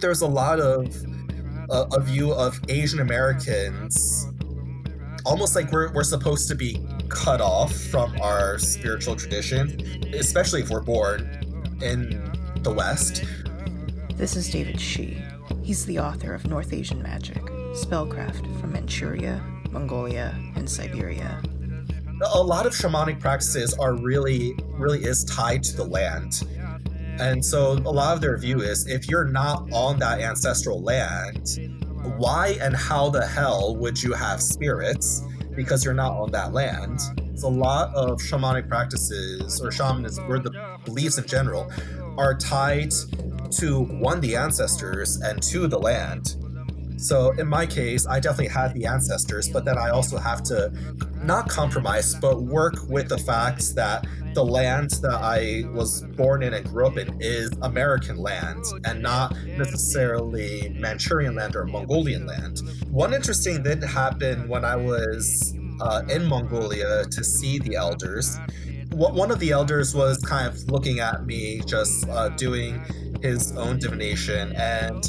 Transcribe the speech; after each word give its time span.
There's 0.00 0.22
a 0.22 0.26
lot 0.26 0.60
of 0.60 0.94
uh, 1.70 1.86
a 1.92 2.00
view 2.00 2.32
of 2.32 2.58
Asian 2.68 3.00
Americans 3.00 4.26
almost 5.28 5.54
like 5.54 5.70
we're, 5.70 5.92
we're 5.92 6.04
supposed 6.04 6.48
to 6.48 6.54
be 6.54 6.84
cut 7.08 7.40
off 7.40 7.74
from 7.74 8.18
our 8.20 8.58
spiritual 8.58 9.14
tradition, 9.14 9.78
especially 10.14 10.62
if 10.62 10.70
we're 10.70 10.80
born 10.80 11.20
in 11.82 12.32
the 12.62 12.72
West. 12.72 13.24
This 14.14 14.36
is 14.36 14.50
David 14.50 14.80
Shi. 14.80 15.22
He's 15.62 15.84
the 15.84 15.98
author 15.98 16.34
of 16.34 16.46
North 16.46 16.72
Asian 16.72 17.02
Magic, 17.02 17.42
Spellcraft 17.74 18.60
from 18.60 18.72
Manchuria, 18.72 19.44
Mongolia, 19.70 20.34
and 20.56 20.68
Siberia. 20.68 21.42
A 22.34 22.42
lot 22.42 22.66
of 22.66 22.72
shamanic 22.72 23.20
practices 23.20 23.74
are 23.74 23.94
really, 23.94 24.54
really 24.72 25.04
is 25.04 25.24
tied 25.24 25.62
to 25.64 25.76
the 25.76 25.84
land. 25.84 26.42
And 27.18 27.44
so 27.44 27.72
a 27.72 27.92
lot 27.92 28.14
of 28.14 28.20
their 28.20 28.36
view 28.38 28.60
is 28.60 28.86
if 28.86 29.08
you're 29.08 29.24
not 29.24 29.68
on 29.72 29.98
that 29.98 30.20
ancestral 30.20 30.82
land, 30.82 31.58
why 32.16 32.56
and 32.60 32.76
how 32.76 33.10
the 33.10 33.26
hell 33.26 33.76
would 33.76 34.00
you 34.02 34.12
have 34.12 34.40
spirits 34.40 35.22
because 35.54 35.84
you're 35.84 35.94
not 35.94 36.12
on 36.12 36.30
that 36.32 36.52
land? 36.52 37.00
So 37.34 37.48
a 37.48 37.50
lot 37.50 37.94
of 37.94 38.20
shamanic 38.20 38.68
practices 38.68 39.60
or 39.60 39.70
shamanism 39.70 40.30
or 40.30 40.38
the 40.38 40.78
beliefs 40.84 41.18
in 41.18 41.26
general 41.26 41.70
are 42.16 42.34
tied 42.36 42.92
to 43.50 43.80
one 43.80 44.20
the 44.20 44.36
ancestors 44.36 45.16
and 45.20 45.42
two 45.42 45.66
the 45.66 45.78
land. 45.78 46.36
So 46.98 47.30
in 47.32 47.46
my 47.46 47.64
case, 47.64 48.06
I 48.06 48.18
definitely 48.18 48.48
had 48.48 48.74
the 48.74 48.86
ancestors, 48.86 49.48
but 49.48 49.64
then 49.64 49.78
I 49.78 49.90
also 49.90 50.18
have 50.18 50.42
to 50.44 50.72
not 51.22 51.48
compromise, 51.48 52.14
but 52.16 52.42
work 52.42 52.74
with 52.88 53.08
the 53.08 53.18
facts 53.18 53.72
that 53.74 54.04
the 54.34 54.44
land 54.44 54.90
that 55.02 55.14
I 55.14 55.64
was 55.72 56.02
born 56.16 56.42
in 56.42 56.54
and 56.54 56.68
grew 56.68 56.86
up 56.86 56.96
in 56.96 57.16
is 57.20 57.50
American 57.62 58.16
land 58.16 58.64
and 58.84 59.00
not 59.00 59.34
necessarily 59.46 60.74
Manchurian 60.78 61.36
land 61.36 61.54
or 61.56 61.64
Mongolian 61.66 62.26
land. 62.26 62.62
One 62.90 63.14
interesting 63.14 63.62
thing 63.62 63.80
happened 63.80 64.48
when 64.48 64.64
I 64.64 64.76
was 64.76 65.56
uh, 65.80 66.02
in 66.08 66.26
Mongolia 66.26 67.04
to 67.04 67.24
see 67.24 67.60
the 67.60 67.76
elders. 67.76 68.38
One 68.90 69.30
of 69.30 69.38
the 69.38 69.52
elders 69.52 69.94
was 69.94 70.18
kind 70.18 70.48
of 70.48 70.68
looking 70.70 70.98
at 70.98 71.24
me, 71.26 71.60
just 71.64 72.08
uh, 72.08 72.30
doing 72.30 72.82
his 73.22 73.56
own 73.56 73.78
divination, 73.78 74.52
and 74.56 75.08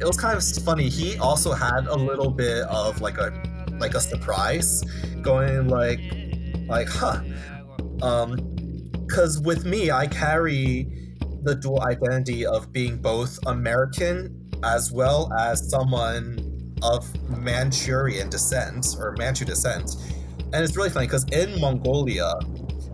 it 0.00 0.06
was 0.06 0.16
kind 0.16 0.36
of 0.36 0.64
funny. 0.64 0.88
He 0.88 1.18
also 1.18 1.52
had 1.52 1.86
a 1.86 1.94
little 1.94 2.30
bit 2.30 2.62
of 2.64 3.00
like 3.00 3.18
a 3.18 3.30
like 3.78 3.94
a 3.94 4.00
surprise, 4.00 4.82
going 5.20 5.68
like 5.68 6.00
like 6.66 6.88
huh, 6.88 7.20
um, 8.02 8.36
because 9.06 9.40
with 9.40 9.66
me 9.66 9.90
I 9.90 10.06
carry 10.06 11.16
the 11.42 11.54
dual 11.54 11.82
identity 11.82 12.46
of 12.46 12.72
being 12.72 12.96
both 12.96 13.38
American 13.46 14.50
as 14.62 14.92
well 14.92 15.32
as 15.38 15.70
someone 15.70 16.74
of 16.82 17.06
Manchurian 17.38 18.30
descent 18.30 18.96
or 18.98 19.14
Manchu 19.18 19.44
descent, 19.44 19.96
and 20.52 20.64
it's 20.64 20.76
really 20.76 20.90
funny 20.90 21.06
because 21.06 21.24
in 21.24 21.60
Mongolia, 21.60 22.34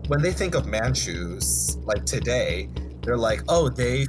when 0.07 0.21
they 0.21 0.33
think 0.33 0.55
of 0.55 0.65
Manchus 0.65 1.77
like 1.85 2.05
today, 2.05 2.69
they're 3.03 3.17
like, 3.17 3.41
oh, 3.47 3.69
they 3.69 4.05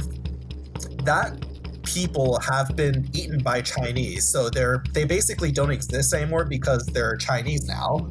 that 1.04 1.47
people 1.88 2.38
have 2.40 2.76
been 2.76 3.08
eaten 3.14 3.42
by 3.42 3.62
Chinese, 3.62 4.28
so 4.28 4.50
they're 4.50 4.84
they 4.92 5.04
basically 5.04 5.50
don't 5.50 5.70
exist 5.70 6.12
anymore 6.12 6.44
because 6.44 6.84
they're 6.86 7.16
Chinese 7.16 7.66
now. 7.66 8.10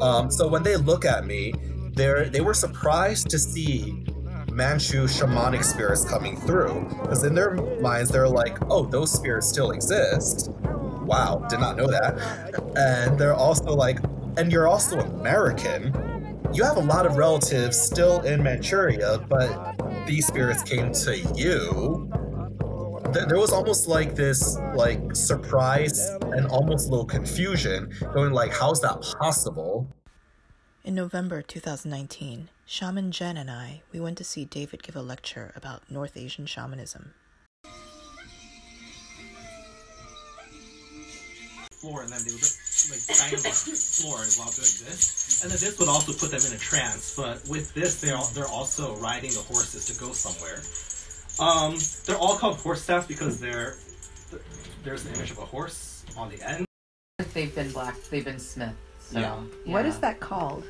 Um, 0.00 0.30
so 0.30 0.48
when 0.48 0.62
they 0.62 0.76
look 0.76 1.04
at 1.04 1.26
me, 1.26 1.52
they're 1.94 2.28
they 2.30 2.40
were 2.40 2.54
surprised 2.54 3.28
to 3.30 3.38
see 3.38 4.04
Manchu 4.50 5.04
shamanic 5.04 5.62
spirits 5.62 6.04
coming 6.04 6.36
through 6.36 6.86
because 7.00 7.24
in 7.24 7.34
their 7.34 7.52
minds 7.80 8.10
they're 8.10 8.28
like, 8.28 8.58
oh, 8.70 8.86
those 8.86 9.12
spirits 9.12 9.48
still 9.48 9.70
exist. 9.72 10.50
Wow, 11.04 11.44
did 11.50 11.60
not 11.60 11.76
know 11.76 11.86
that. 11.88 12.18
And 12.76 13.18
they're 13.18 13.34
also 13.34 13.74
like, 13.74 13.98
and 14.38 14.50
you're 14.50 14.68
also 14.68 15.00
American. 15.00 15.92
You 16.54 16.64
have 16.64 16.76
a 16.76 16.80
lot 16.82 17.06
of 17.06 17.16
relatives 17.16 17.78
still 17.78 18.20
in 18.20 18.42
Manchuria, 18.42 19.24
but 19.28 20.06
these 20.06 20.26
spirits 20.26 20.62
came 20.62 20.92
to 20.92 21.18
you 21.34 22.01
th- 23.12 23.26
there 23.26 23.38
was 23.38 23.52
almost 23.52 23.88
like 23.88 24.14
this 24.14 24.58
like 24.74 25.00
surprise 25.14 26.08
and 26.22 26.46
almost 26.46 26.88
a 26.88 26.90
little 26.90 27.04
confusion 27.04 27.92
going 28.14 28.32
like 28.32 28.52
how's 28.52 28.80
that 28.80 29.00
possible 29.18 29.86
In 30.84 30.94
November 30.96 31.42
2019, 31.42 32.48
Shaman 32.66 33.12
Jen 33.12 33.36
and 33.36 33.48
I, 33.48 33.82
we 33.92 34.00
went 34.00 34.18
to 34.18 34.24
see 34.24 34.44
David 34.44 34.82
give 34.82 34.96
a 34.96 35.02
lecture 35.02 35.52
about 35.54 35.88
North 35.88 36.16
Asian 36.16 36.46
shamanism. 36.46 37.14
floor, 41.82 42.02
and 42.02 42.10
then 42.12 42.22
they 42.24 42.30
would 42.30 42.38
just 42.38 42.90
like 42.90 43.02
bang 43.10 43.34
on 43.34 43.42
the 43.42 43.50
floor 43.50 44.18
while 44.38 44.54
doing 44.54 44.76
this. 44.86 45.42
And 45.42 45.50
then 45.50 45.58
this 45.58 45.74
would 45.78 45.88
also 45.88 46.14
put 46.14 46.30
them 46.30 46.42
in 46.46 46.54
a 46.54 46.58
trance. 46.58 47.14
But 47.16 47.42
with 47.50 47.74
this, 47.74 48.00
they're 48.00 48.18
they're 48.34 48.46
also 48.46 48.94
riding 49.02 49.34
the 49.34 49.42
horses 49.50 49.86
to 49.90 49.94
go 49.98 50.12
somewhere. 50.12 50.62
Um, 51.42 51.76
they're 52.06 52.16
all 52.16 52.36
called 52.36 52.56
horse 52.58 52.82
staffs 52.82 53.08
because 53.08 53.40
they're 53.40 53.74
there's 54.84 55.04
an 55.06 55.14
image 55.14 55.32
of 55.32 55.38
a 55.38 55.44
horse 55.44 56.04
on 56.16 56.30
the 56.30 56.40
end. 56.48 56.64
They've 57.34 57.52
been 57.54 57.70
black. 57.72 57.96
They've 58.10 58.24
been 58.24 58.38
Smith. 58.38 58.74
So, 59.00 59.18
Yeah. 59.18 59.34
What 59.64 59.84
is 59.84 59.98
that 60.00 60.20
called? 60.20 60.64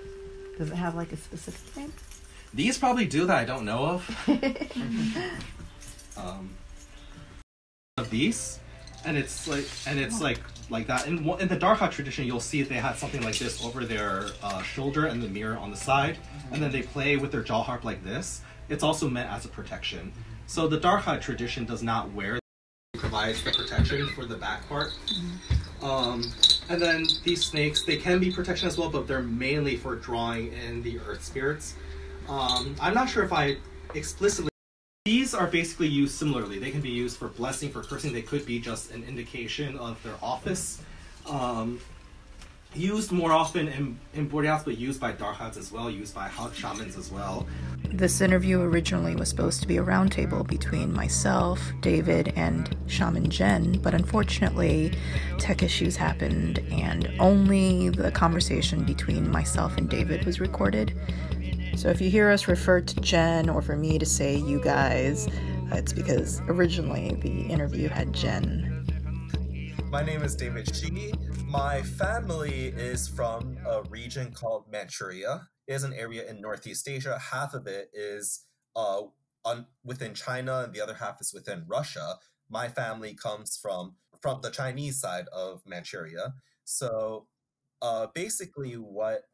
Does 0.56 0.71
it 0.71 0.77
have 0.77 0.94
like 0.94 1.12
a 1.12 1.16
specific 1.16 1.77
name? 1.77 1.93
These 2.55 2.78
probably 2.78 3.06
do 3.06 3.27
that 3.27 3.37
I 3.37 3.44
don't 3.44 3.65
know 3.65 3.84
of. 3.87 4.28
um, 6.16 6.50
of 7.99 8.09
these, 8.10 8.59
and 9.04 9.16
it's 9.16 9.47
like 9.47 9.66
and 9.87 9.99
it's 9.99 10.21
like 10.22 10.41
like 10.71 10.87
that. 10.87 11.06
In 11.06 11.28
in 11.41 11.49
the 11.49 11.56
Darha 11.56 11.91
tradition, 11.91 12.27
you'll 12.27 12.41
see 12.41 12.62
they 12.62 12.77
had 12.77 12.97
something 12.97 13.22
like 13.22 13.39
this 13.39 13.62
over 13.62 13.84
their 13.84 14.27
uh, 14.43 14.62
shoulder 14.62 15.06
and 15.06 15.22
the 15.22 15.28
mirror 15.28 15.59
on 15.59 15.71
the 15.71 15.77
side, 15.77 16.16
and 16.50 16.62
then 16.62 16.72
they 16.72 16.83
play 16.83 17.16
with 17.16 17.31
their 17.31 17.43
jaw 17.43 17.62
harp 17.62 17.84
like 17.84 18.03
this. 18.03 18.41
It's 18.71 18.83
also 18.83 19.09
meant 19.09 19.31
as 19.31 19.44
a 19.44 19.49
protection. 19.49 20.12
So 20.53 20.69
the 20.69 20.77
Darha 20.77 21.19
tradition 21.19 21.65
does 21.65 21.83
not 21.83 22.13
wear. 22.13 22.39
Provides 22.99 23.43
the 23.43 23.53
protection 23.53 24.07
for 24.09 24.27
the 24.27 24.37
back 24.37 24.69
part. 24.69 24.93
Um, 25.83 26.31
and 26.69 26.79
then 26.79 27.07
these 27.25 27.43
snakes, 27.43 27.87
they 27.87 27.97
can 27.97 28.21
be 28.21 28.31
protection 28.31 28.69
as 28.69 28.77
well, 28.77 28.91
but 28.91 29.09
they're 29.09 29.23
mainly 29.23 29.79
for 29.79 29.97
drawing 29.97 30.53
in 30.53 30.83
the 30.83 30.99
earth 30.99 31.25
spirits. 31.25 31.77
Um, 32.29 32.77
I'm 32.83 32.93
not 32.93 33.09
sure 33.09 33.25
if 33.25 33.33
I 33.33 33.57
explicitly. 33.95 34.51
These 35.07 35.33
are 35.33 35.47
basically 35.47 35.89
used 35.89 36.17
similarly. 36.17 36.59
They 36.59 36.71
can 36.71 36.83
be 36.83 36.91
used 36.91 37.17
for 37.17 37.29
blessing, 37.29 37.71
for 37.71 37.83
cursing. 37.83 38.13
They 38.13 38.21
could 38.21 38.45
be 38.45 38.61
just 38.61 38.91
an 38.91 39.05
indication 39.05 39.79
of 39.79 40.03
their 40.03 40.17
office. 40.23 40.83
Um, 41.25 41.81
used 42.75 43.12
more 43.12 43.33
often 43.33 43.69
in, 43.69 43.99
in 44.15 44.28
Buryats, 44.28 44.65
but 44.65 44.78
used 44.78 45.00
by 45.00 45.12
Darhats 45.12 45.56
as 45.56 45.72
well, 45.72 45.91
used 45.91 46.15
by 46.15 46.28
Hot 46.28 46.54
Shamans 46.54 46.97
as 46.97 47.10
well. 47.10 47.47
This 47.91 48.21
interview 48.21 48.60
originally 48.60 49.15
was 49.15 49.28
supposed 49.28 49.60
to 49.63 49.69
be 49.69 49.77
a 49.77 49.83
roundtable 49.83 50.47
between 50.47 50.92
myself, 50.92 51.60
David, 51.80 52.33
and 52.36 52.74
Shaman 52.86 53.28
Jen, 53.28 53.78
but 53.83 53.95
unfortunately, 53.95 54.92
tech 55.39 55.63
issues 55.63 55.97
happened, 55.97 56.60
and 56.71 57.10
only 57.21 57.91
the 57.91 58.10
conversation 58.10 58.84
between 58.84 59.30
myself 59.30 59.77
and 59.77 59.89
David 59.91 60.24
was 60.24 60.41
recorded. 60.41 60.95
So 61.77 61.89
if 61.89 62.01
you 62.01 62.10
hear 62.10 62.30
us 62.30 62.48
refer 62.48 62.80
to 62.80 63.01
Jen 63.01 63.48
or 63.48 63.60
for 63.60 63.77
me 63.77 63.98
to 63.98 64.07
say 64.07 64.36
you 64.36 64.60
guys, 64.60 65.28
uh, 65.72 65.77
it's 65.77 65.92
because 65.92 66.41
originally 66.48 67.16
the 67.21 67.42
interview 67.47 67.89
had 67.89 68.13
Jen. 68.13 68.69
my 69.91 70.03
name 70.03 70.22
is 70.22 70.34
david 70.34 70.74
shi 70.74 71.13
my 71.53 71.83
family 71.83 72.72
is 72.78 73.07
from 73.07 73.59
a 73.69 73.83
region 73.91 74.33
called 74.33 74.65
manchuria 74.72 75.47
it 75.69 75.75
is 75.75 75.84
an 75.84 75.93
area 75.93 76.27
in 76.27 76.41
northeast 76.41 76.89
asia 76.89 77.19
half 77.19 77.53
of 77.53 77.66
it 77.66 77.91
is 77.93 78.47
uh, 78.75 79.03
on, 79.45 79.66
within 79.84 80.15
china 80.15 80.63
and 80.65 80.72
the 80.72 80.81
other 80.81 80.95
half 80.95 81.21
is 81.21 81.34
within 81.34 81.63
russia 81.69 82.15
my 82.49 82.69
family 82.69 83.13
comes 83.13 83.59
from 83.60 83.95
from 84.22 84.41
the 84.41 84.49
chinese 84.49 84.99
side 84.99 85.27
of 85.28 85.60
manchuria 85.66 86.33
so 86.65 87.27
uh, 87.83 88.07
basically 88.15 88.75
what 88.75 89.25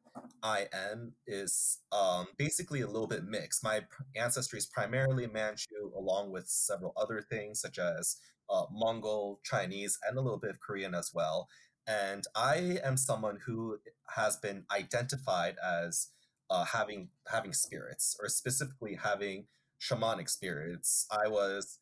I 0.43 0.67
am 0.73 1.13
is 1.29 1.79
um, 1.93 2.27
basically 2.39 2.81
a 2.81 2.89
little 2.89 3.07
bit 3.07 3.25
mixed. 3.25 3.63
My 3.63 3.83
ancestry 4.17 4.59
is 4.59 4.67
primarily 4.67 5.29
Manchu, 5.29 5.93
along 5.97 6.33
with 6.33 6.49
several 6.49 6.93
other 6.97 7.21
things 7.21 7.61
such 7.61 7.79
as 7.79 8.17
uh, 8.51 8.65
Mongol, 8.73 9.41
Chinese, 9.45 9.99
and 10.09 10.19
a 10.19 10.21
little 10.21 10.39
bit 10.39 10.51
of 10.51 10.61
Korean 10.61 10.95
as 10.95 11.11
well. 11.15 11.49
And 11.89 12.25
I 12.37 12.79
am 12.85 12.99
someone 12.99 13.39
who 13.47 13.79
has 14.15 14.37
been 14.37 14.65
identified 14.71 15.57
as 15.65 16.09
uh, 16.51 16.65
having 16.65 17.09
having 17.31 17.53
spirits, 17.53 18.17
or 18.21 18.29
specifically 18.29 18.99
having 19.03 19.47
shamanic 19.81 20.29
spirits. 20.29 21.07
I 21.11 21.29
was 21.29 21.79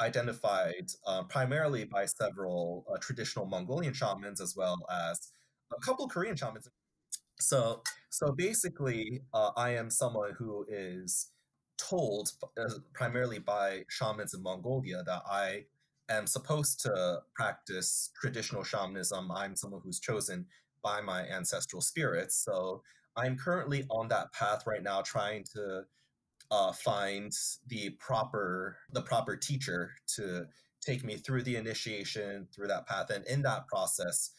identified 0.00 0.90
uh, 1.06 1.22
primarily 1.24 1.84
by 1.84 2.04
several 2.06 2.84
uh, 2.92 2.98
traditional 2.98 3.46
Mongolian 3.46 3.94
shamans 3.94 4.40
as 4.40 4.54
well 4.54 4.76
as 4.90 5.32
a 5.76 5.80
couple 5.80 6.06
Korean 6.06 6.36
shamans. 6.36 6.68
So, 7.40 7.82
so 8.10 8.32
basically, 8.32 9.22
uh, 9.32 9.50
I 9.56 9.70
am 9.70 9.90
someone 9.90 10.32
who 10.38 10.66
is 10.68 11.30
told 11.78 12.32
uh, 12.58 12.70
primarily 12.94 13.38
by 13.38 13.84
shamans 13.88 14.34
in 14.34 14.42
Mongolia 14.42 15.02
that 15.04 15.22
I 15.30 15.64
am 16.08 16.26
supposed 16.26 16.80
to 16.80 17.20
practice 17.34 18.10
traditional 18.20 18.62
shamanism. 18.62 19.30
I'm 19.30 19.56
someone 19.56 19.80
who's 19.84 20.00
chosen 20.00 20.46
by 20.82 21.00
my 21.00 21.22
ancestral 21.22 21.82
spirits. 21.82 22.36
So 22.44 22.82
I'm 23.16 23.36
currently 23.36 23.84
on 23.90 24.08
that 24.08 24.32
path 24.32 24.64
right 24.66 24.82
now, 24.82 25.02
trying 25.02 25.44
to 25.54 25.82
uh, 26.50 26.72
find 26.72 27.32
the 27.66 27.90
proper 27.98 28.76
the 28.92 29.02
proper 29.02 29.36
teacher 29.36 29.90
to 30.06 30.46
take 30.80 31.04
me 31.04 31.16
through 31.16 31.42
the 31.42 31.56
initiation 31.56 32.46
through 32.54 32.68
that 32.68 32.86
path 32.86 33.10
and 33.10 33.26
in 33.26 33.42
that 33.42 33.66
process 33.66 34.30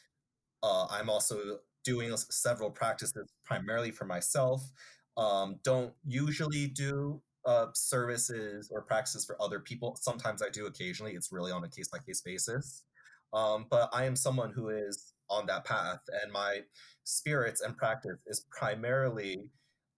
uh, 0.64 0.88
i'm 0.90 1.10
also 1.10 1.58
doing 1.84 2.16
several 2.16 2.70
practices 2.70 3.30
primarily 3.46 3.92
for 3.92 4.06
myself 4.06 4.72
um, 5.18 5.58
don't 5.64 5.94
usually 6.06 6.68
do 6.68 7.22
uh, 7.48 7.68
services 7.74 8.70
or 8.72 8.82
practices 8.82 9.26
for 9.26 9.42
other 9.42 9.60
people. 9.60 9.98
Sometimes 10.00 10.42
i 10.44 10.50
do 10.50 10.68
occasionally 10.68 11.14
it's 11.14 11.32
really 11.32 11.52
on 11.52 11.64
a 11.64 11.70
case 11.70 11.88
by 11.88 12.00
case 12.00 12.22
basis. 12.22 12.84
Um, 13.34 13.66
but 13.70 13.90
i 13.94 14.06
am 14.06 14.16
someone 14.16 14.52
who 14.52 14.70
is 14.70 15.14
on 15.30 15.46
that 15.48 15.66
path 15.66 16.00
and 16.22 16.32
my 16.32 16.62
spirits 17.04 17.62
and 17.62 17.76
practice 17.76 18.20
is 18.28 18.46
primarily 18.52 19.50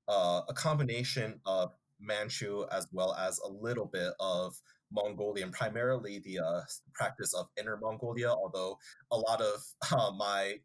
uh, 0.07 0.41
a 0.47 0.53
combination 0.53 1.39
of 1.45 1.71
Manchu 1.99 2.65
as 2.71 2.87
well 2.91 3.13
as 3.15 3.39
a 3.39 3.47
little 3.47 3.85
bit 3.85 4.13
of 4.19 4.55
Mongolian, 4.91 5.51
primarily 5.51 6.19
the 6.19 6.39
uh, 6.39 6.61
practice 6.93 7.33
of 7.33 7.47
Inner 7.59 7.77
Mongolia, 7.77 8.29
although 8.29 8.77
a 9.11 9.17
lot 9.17 9.41
of 9.41 9.61
uh, 9.91 10.11
my 10.17 10.55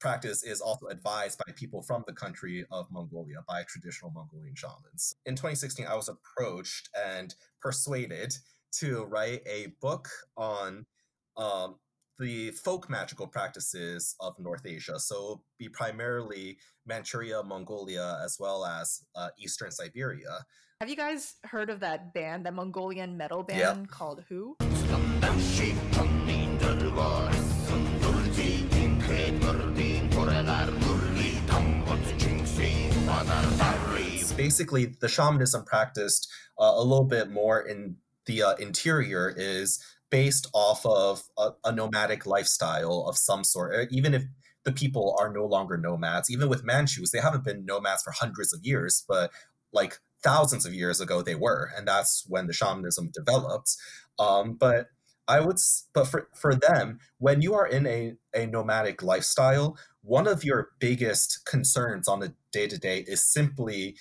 practice 0.00 0.42
is 0.44 0.60
also 0.60 0.86
advised 0.86 1.38
by 1.46 1.52
people 1.54 1.82
from 1.82 2.04
the 2.06 2.12
country 2.12 2.64
of 2.70 2.90
Mongolia, 2.90 3.38
by 3.48 3.62
traditional 3.68 4.10
Mongolian 4.10 4.54
shamans. 4.54 5.14
In 5.24 5.34
2016, 5.34 5.86
I 5.86 5.94
was 5.94 6.08
approached 6.08 6.88
and 7.06 7.34
persuaded 7.60 8.36
to 8.80 9.04
write 9.04 9.42
a 9.46 9.68
book 9.80 10.08
on 10.36 10.86
um, 11.36 11.76
the 12.18 12.50
folk 12.50 12.88
magical 12.88 13.26
practices 13.26 14.14
of 14.20 14.38
North 14.38 14.66
Asia. 14.66 14.98
So 14.98 15.42
be 15.58 15.68
primarily 15.68 16.58
Manchuria, 16.86 17.42
Mongolia, 17.42 18.18
as 18.24 18.36
well 18.38 18.64
as 18.64 19.02
uh, 19.14 19.28
Eastern 19.38 19.70
Siberia. 19.70 20.44
Have 20.80 20.90
you 20.90 20.96
guys 20.96 21.34
heard 21.44 21.70
of 21.70 21.80
that 21.80 22.12
band, 22.12 22.44
that 22.44 22.52
Mongolian 22.54 23.16
metal 23.16 23.42
band 23.42 23.58
Yep. 23.58 23.88
called 23.88 24.24
Hu? 24.28 24.56
Basically 34.36 34.86
the 34.86 35.08
shamanism 35.08 35.64
practiced 35.64 36.30
uh, 36.58 36.72
a 36.76 36.82
little 36.82 37.04
bit 37.04 37.30
more 37.30 37.60
in 37.60 37.96
the 38.26 38.42
uh, 38.42 38.54
interior 38.56 39.32
is 39.36 39.82
based 40.10 40.48
off 40.52 40.84
of 40.84 41.22
a, 41.38 41.50
a 41.64 41.72
nomadic 41.72 42.26
lifestyle 42.26 43.06
of 43.08 43.16
some 43.16 43.44
sort. 43.44 43.74
Uh, 43.74 43.86
Even 43.90 44.14
if 44.14 44.24
the 44.64 44.72
people 44.72 45.16
are 45.18 45.32
no 45.32 45.46
longer 45.46 45.76
nomads, 45.76 46.30
even 46.30 46.48
with 46.48 46.64
Manchus, 46.64 47.10
they 47.10 47.20
haven't 47.20 47.44
been 47.44 47.64
nomads 47.64 48.02
for 48.02 48.12
hundreds 48.12 48.52
of 48.52 48.60
years, 48.64 49.04
but 49.08 49.30
like 49.72 49.98
thousands 50.22 50.66
of 50.66 50.74
years 50.74 51.00
ago 51.00 51.22
they 51.22 51.34
were, 51.34 51.70
and 51.76 51.88
that's 51.88 52.24
when 52.28 52.46
the 52.46 52.52
shamanism 52.52 53.10
developed. 53.12 53.76
Um, 54.18 54.54
but 54.54 54.88
I 55.28 55.40
would, 55.40 55.58
but 55.92 56.06
for 56.06 56.28
for 56.34 56.54
them, 56.54 57.00
when 57.18 57.42
you 57.42 57.54
are 57.54 57.66
in 57.66 57.86
a 57.86 58.14
a 58.34 58.46
nomadic 58.46 59.02
lifestyle, 59.02 59.76
one 60.02 60.26
of 60.28 60.44
your 60.44 60.70
biggest 60.78 61.44
concerns 61.46 62.08
on 62.08 62.22
a 62.22 62.34
day 62.52 62.68
to 62.68 62.78
day 62.78 63.00
is 63.00 63.22
simply 63.22 63.96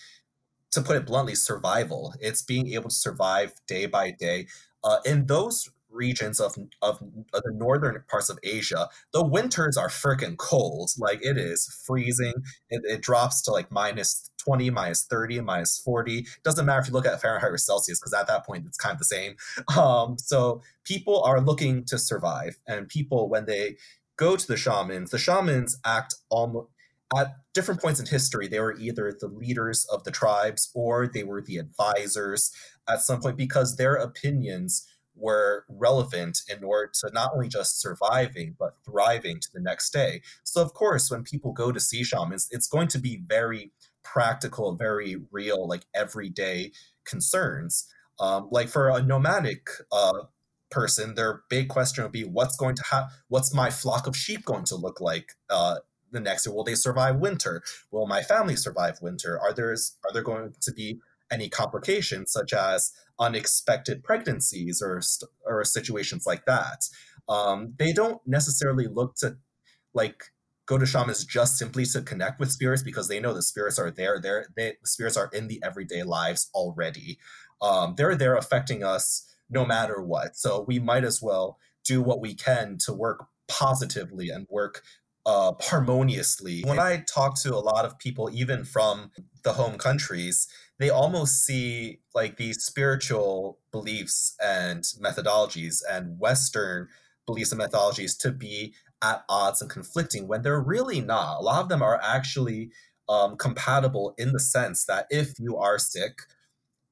to 0.72 0.81
put 0.81 0.98
it 0.98 1.06
bluntly, 1.06 1.36
survival. 1.36 2.13
It's 2.19 2.42
being 2.42 2.74
able 2.74 2.89
to 2.89 2.95
survive 2.95 3.54
day 3.68 3.86
by 3.86 4.12
day. 4.12 4.48
Uh, 4.83 5.00
in 5.06 5.25
those 5.27 5.69
regions 5.95 6.39
of, 6.39 6.56
of 6.81 7.01
of 7.33 7.44
the 7.44 7.51
northern 7.53 8.03
parts 8.09 8.30
of 8.30 8.38
Asia, 8.44 8.89
the 9.13 9.25
winters 9.25 9.77
are 9.77 9.88
freaking 9.88 10.38
cold. 10.38 10.92
Like 10.97 11.19
it 11.24 11.38
is 11.38 11.65
freezing. 11.86 12.33
It, 12.69 12.81
it 12.86 13.01
drops 13.01 13.42
to 13.44 13.51
like 13.51 13.71
minus 13.71 14.30
20, 14.44 14.69
minus 14.69 15.03
30, 15.06 15.42
minus 15.42 15.80
40. 15.80 16.27
Doesn't 16.44 16.65
matter 16.65 16.81
if 16.81 16.88
you 16.88 16.94
look 16.94 17.06
at 17.06 17.21
Fahrenheit 17.21 17.51
or 17.51 17.57
Celsius, 17.57 18.00
because 18.00 18.13
at 18.13 18.27
that 18.27 18.45
point 18.45 18.65
it's 18.68 18.77
kind 18.77 18.94
of 18.94 19.00
the 19.00 19.06
same. 19.06 19.36
Um, 19.75 20.18
so 20.18 20.62
people 20.83 21.21
are 21.24 21.42
looking 21.42 21.83
to 21.86 21.97
survive, 21.97 22.57
and 22.68 22.88
people 22.88 23.30
when 23.30 23.45
they 23.45 23.77
go 24.18 24.36
to 24.36 24.47
the 24.47 24.57
shamans, 24.57 25.12
the 25.12 25.18
shamans 25.18 25.77
act 25.83 26.15
almost 26.30 26.69
at 27.15 27.36
different 27.53 27.81
points 27.81 28.00
in 28.00 28.06
history, 28.06 28.47
they 28.47 28.59
were 28.59 28.77
either 28.77 29.15
the 29.19 29.27
leaders 29.27 29.86
of 29.92 30.03
the 30.03 30.12
tribes 30.12 30.71
or 30.74 31.07
they 31.07 31.24
were 31.24 31.42
the 31.42 31.57
advisors 31.57 32.51
at 32.88 33.01
some 33.01 33.21
point 33.21 33.38
because 33.38 33.75
their 33.75 33.95
opinions 33.95 34.88
were 35.15 35.65
relevant 35.69 36.39
in 36.50 36.63
order 36.63 36.91
to 36.94 37.09
not 37.13 37.31
only 37.33 37.47
just 37.47 37.79
surviving 37.81 38.56
but 38.59 38.75
thriving 38.83 39.39
to 39.39 39.47
the 39.53 39.59
next 39.59 39.91
day. 39.91 40.21
So, 40.44 40.62
of 40.62 40.73
course, 40.73 41.09
when 41.09 41.23
people 41.23 41.53
go 41.53 41.71
to 41.71 41.79
see 41.79 42.03
shamans, 42.03 42.47
it's 42.51 42.67
going 42.67 42.88
to 42.89 43.00
be 43.00 43.21
very 43.25 43.71
practical, 44.03 44.75
very 44.75 45.17
real, 45.31 45.67
like 45.67 45.85
everyday 45.94 46.71
concerns. 47.06 47.88
Um, 48.19 48.47
like 48.51 48.69
for 48.69 48.89
a 48.89 49.01
nomadic 49.01 49.67
uh, 49.91 50.23
person, 50.71 51.15
their 51.15 51.41
big 51.50 51.68
question 51.69 52.03
would 52.03 52.13
be, 52.13 52.23
"What's 52.23 52.56
going 52.56 52.75
to 52.75 52.83
happen? 52.83 53.09
What's 53.27 53.53
my 53.53 53.69
flock 53.69 54.07
of 54.07 54.15
sheep 54.15 54.45
going 54.45 54.65
to 54.65 54.75
look 54.75 55.01
like 55.01 55.33
uh, 55.50 55.77
the 56.11 56.19
next 56.19 56.45
year? 56.45 56.56
Will 56.56 56.63
they 56.63 56.75
survive 56.75 57.18
winter? 57.18 57.61
Will 57.91 58.07
my 58.07 58.21
family 58.21 58.56
survive 58.56 59.00
winter? 59.01 59.39
Are 59.39 59.53
there 59.53 59.71
are 59.71 60.13
there 60.13 60.23
going 60.23 60.54
to 60.61 60.71
be 60.71 60.99
any 61.31 61.49
complications 61.49 62.31
such 62.31 62.54
as 62.54 62.92
unexpected 63.19 64.04
pregnancies 64.04 64.81
or 64.81 65.02
or 65.45 65.64
situations 65.64 66.26
like 66.26 66.45
that? 66.45 66.88
Um, 67.28 67.74
they 67.78 67.94
don't 67.94 68.22
necessarily 68.26 68.88
look 68.88 69.16
to 69.18 69.38
like 69.94 70.31
go 70.66 70.78
to 70.78 70.86
shamans 70.86 71.26
just 71.26 71.57
simply 71.57 71.86
to 71.86 72.02
connect 72.02 72.40
with 72.40 72.52
spirits 72.52 72.84
because 72.84 73.07
they 73.07 73.19
know 73.19 73.34
the 73.34 73.42
spirits 73.42 73.78
are 73.78 73.92
there. 73.92 74.19
They're, 74.19 74.48
they, 74.56 74.74
the 74.81 74.88
spirits 74.88 75.18
are 75.18 75.30
in 75.31 75.48
the 75.48 75.62
everyday 75.64 76.04
lives 76.04 76.50
already. 76.54 77.19
Um, 77.62 77.94
they're 77.98 78.16
there 78.16 78.36
affecting 78.36 78.84
us 78.84 79.36
no 79.50 79.66
matter 79.66 80.02
what. 80.02 80.36
So 80.36 80.66
we 80.68 80.80
might 80.80 81.04
as 81.04 81.22
well 81.22 81.60
do 81.84 82.02
what 82.02 82.19
we 82.19 82.34
can 82.34 82.78
to 82.86 82.94
work 82.94 83.28
positively 83.48 84.30
and 84.30 84.48
work 84.50 84.81
uh, 85.25 85.53
harmoniously. 85.59 86.61
When 86.61 86.79
I 86.79 87.03
talk 87.07 87.41
to 87.41 87.55
a 87.55 87.57
lot 87.59 87.85
of 87.85 87.97
people, 87.97 88.29
even 88.31 88.63
from 88.63 89.11
the 89.44 89.53
home 89.53 89.77
countries, 89.77 90.47
they 90.77 90.89
almost 90.89 91.45
see 91.45 91.99
like 92.13 92.37
these 92.37 92.63
spiritual 92.63 93.59
beliefs 93.71 94.35
and 94.44 94.83
methodologies 95.01 95.81
and 95.89 96.19
Western 96.19 96.87
beliefs 97.25 97.51
and 97.51 97.61
methodologies 97.61 98.17
to 98.19 98.31
be 98.31 98.73
at 99.01 99.23
odds 99.29 99.61
and 99.61 99.69
conflicting 99.69 100.27
when 100.27 100.41
they're 100.41 100.61
really 100.61 101.01
not. 101.01 101.39
A 101.39 101.44
lot 101.44 101.61
of 101.61 101.69
them 101.69 101.81
are 101.81 101.99
actually 102.03 102.71
um, 103.07 103.37
compatible 103.37 104.13
in 104.17 104.31
the 104.31 104.39
sense 104.39 104.85
that 104.85 105.07
if 105.09 105.39
you 105.39 105.57
are 105.57 105.77
sick, 105.77 106.19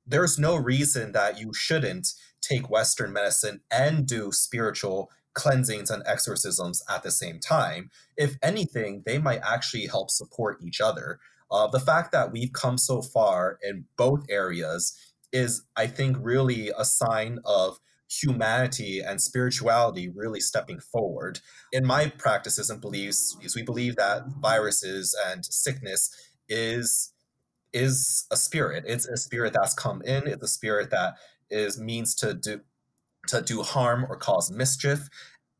there's 0.05 0.37
no 0.37 0.55
reason 0.55 1.11
that 1.13 1.39
you 1.39 1.53
shouldn't 1.53 2.07
take 2.41 2.69
Western 2.69 3.13
medicine 3.13 3.61
and 3.71 4.05
do 4.05 4.31
spiritual 4.31 5.09
cleansings 5.33 5.89
and 5.89 6.03
exorcisms 6.05 6.83
at 6.89 7.03
the 7.03 7.11
same 7.11 7.39
time. 7.39 7.89
If 8.17 8.37
anything, 8.41 9.03
they 9.05 9.17
might 9.17 9.41
actually 9.43 9.87
help 9.87 10.09
support 10.09 10.59
each 10.63 10.79
other. 10.81 11.19
Uh, 11.51 11.67
the 11.67 11.79
fact 11.79 12.11
that 12.11 12.31
we've 12.31 12.53
come 12.53 12.77
so 12.77 13.01
far 13.01 13.59
in 13.61 13.85
both 13.97 14.25
areas 14.29 14.97
is, 15.31 15.63
I 15.75 15.87
think, 15.87 16.17
really 16.19 16.71
a 16.77 16.85
sign 16.85 17.39
of 17.45 17.79
humanity 18.09 18.99
and 18.99 19.21
spirituality 19.21 20.09
really 20.09 20.39
stepping 20.39 20.79
forward. 20.79 21.39
In 21.71 21.85
my 21.85 22.09
practices 22.17 22.69
and 22.69 22.79
beliefs, 22.79 23.35
we 23.55 23.63
believe 23.63 23.95
that 23.95 24.23
viruses 24.39 25.15
and 25.27 25.43
sickness 25.45 26.09
is 26.47 27.13
is 27.73 28.27
a 28.29 28.37
spirit. 28.37 28.83
It's 28.87 29.07
a 29.07 29.17
spirit 29.17 29.53
that's 29.53 29.73
come 29.73 30.03
in. 30.03 30.27
It's 30.27 30.43
a 30.43 30.47
spirit 30.47 30.91
that 30.91 31.15
is 31.49 31.79
means 31.79 32.13
to 32.15 32.35
do 32.35 32.61
to 33.27 33.41
do 33.41 33.61
harm 33.61 34.05
or 34.09 34.17
cause 34.17 34.51
mischief. 34.51 35.09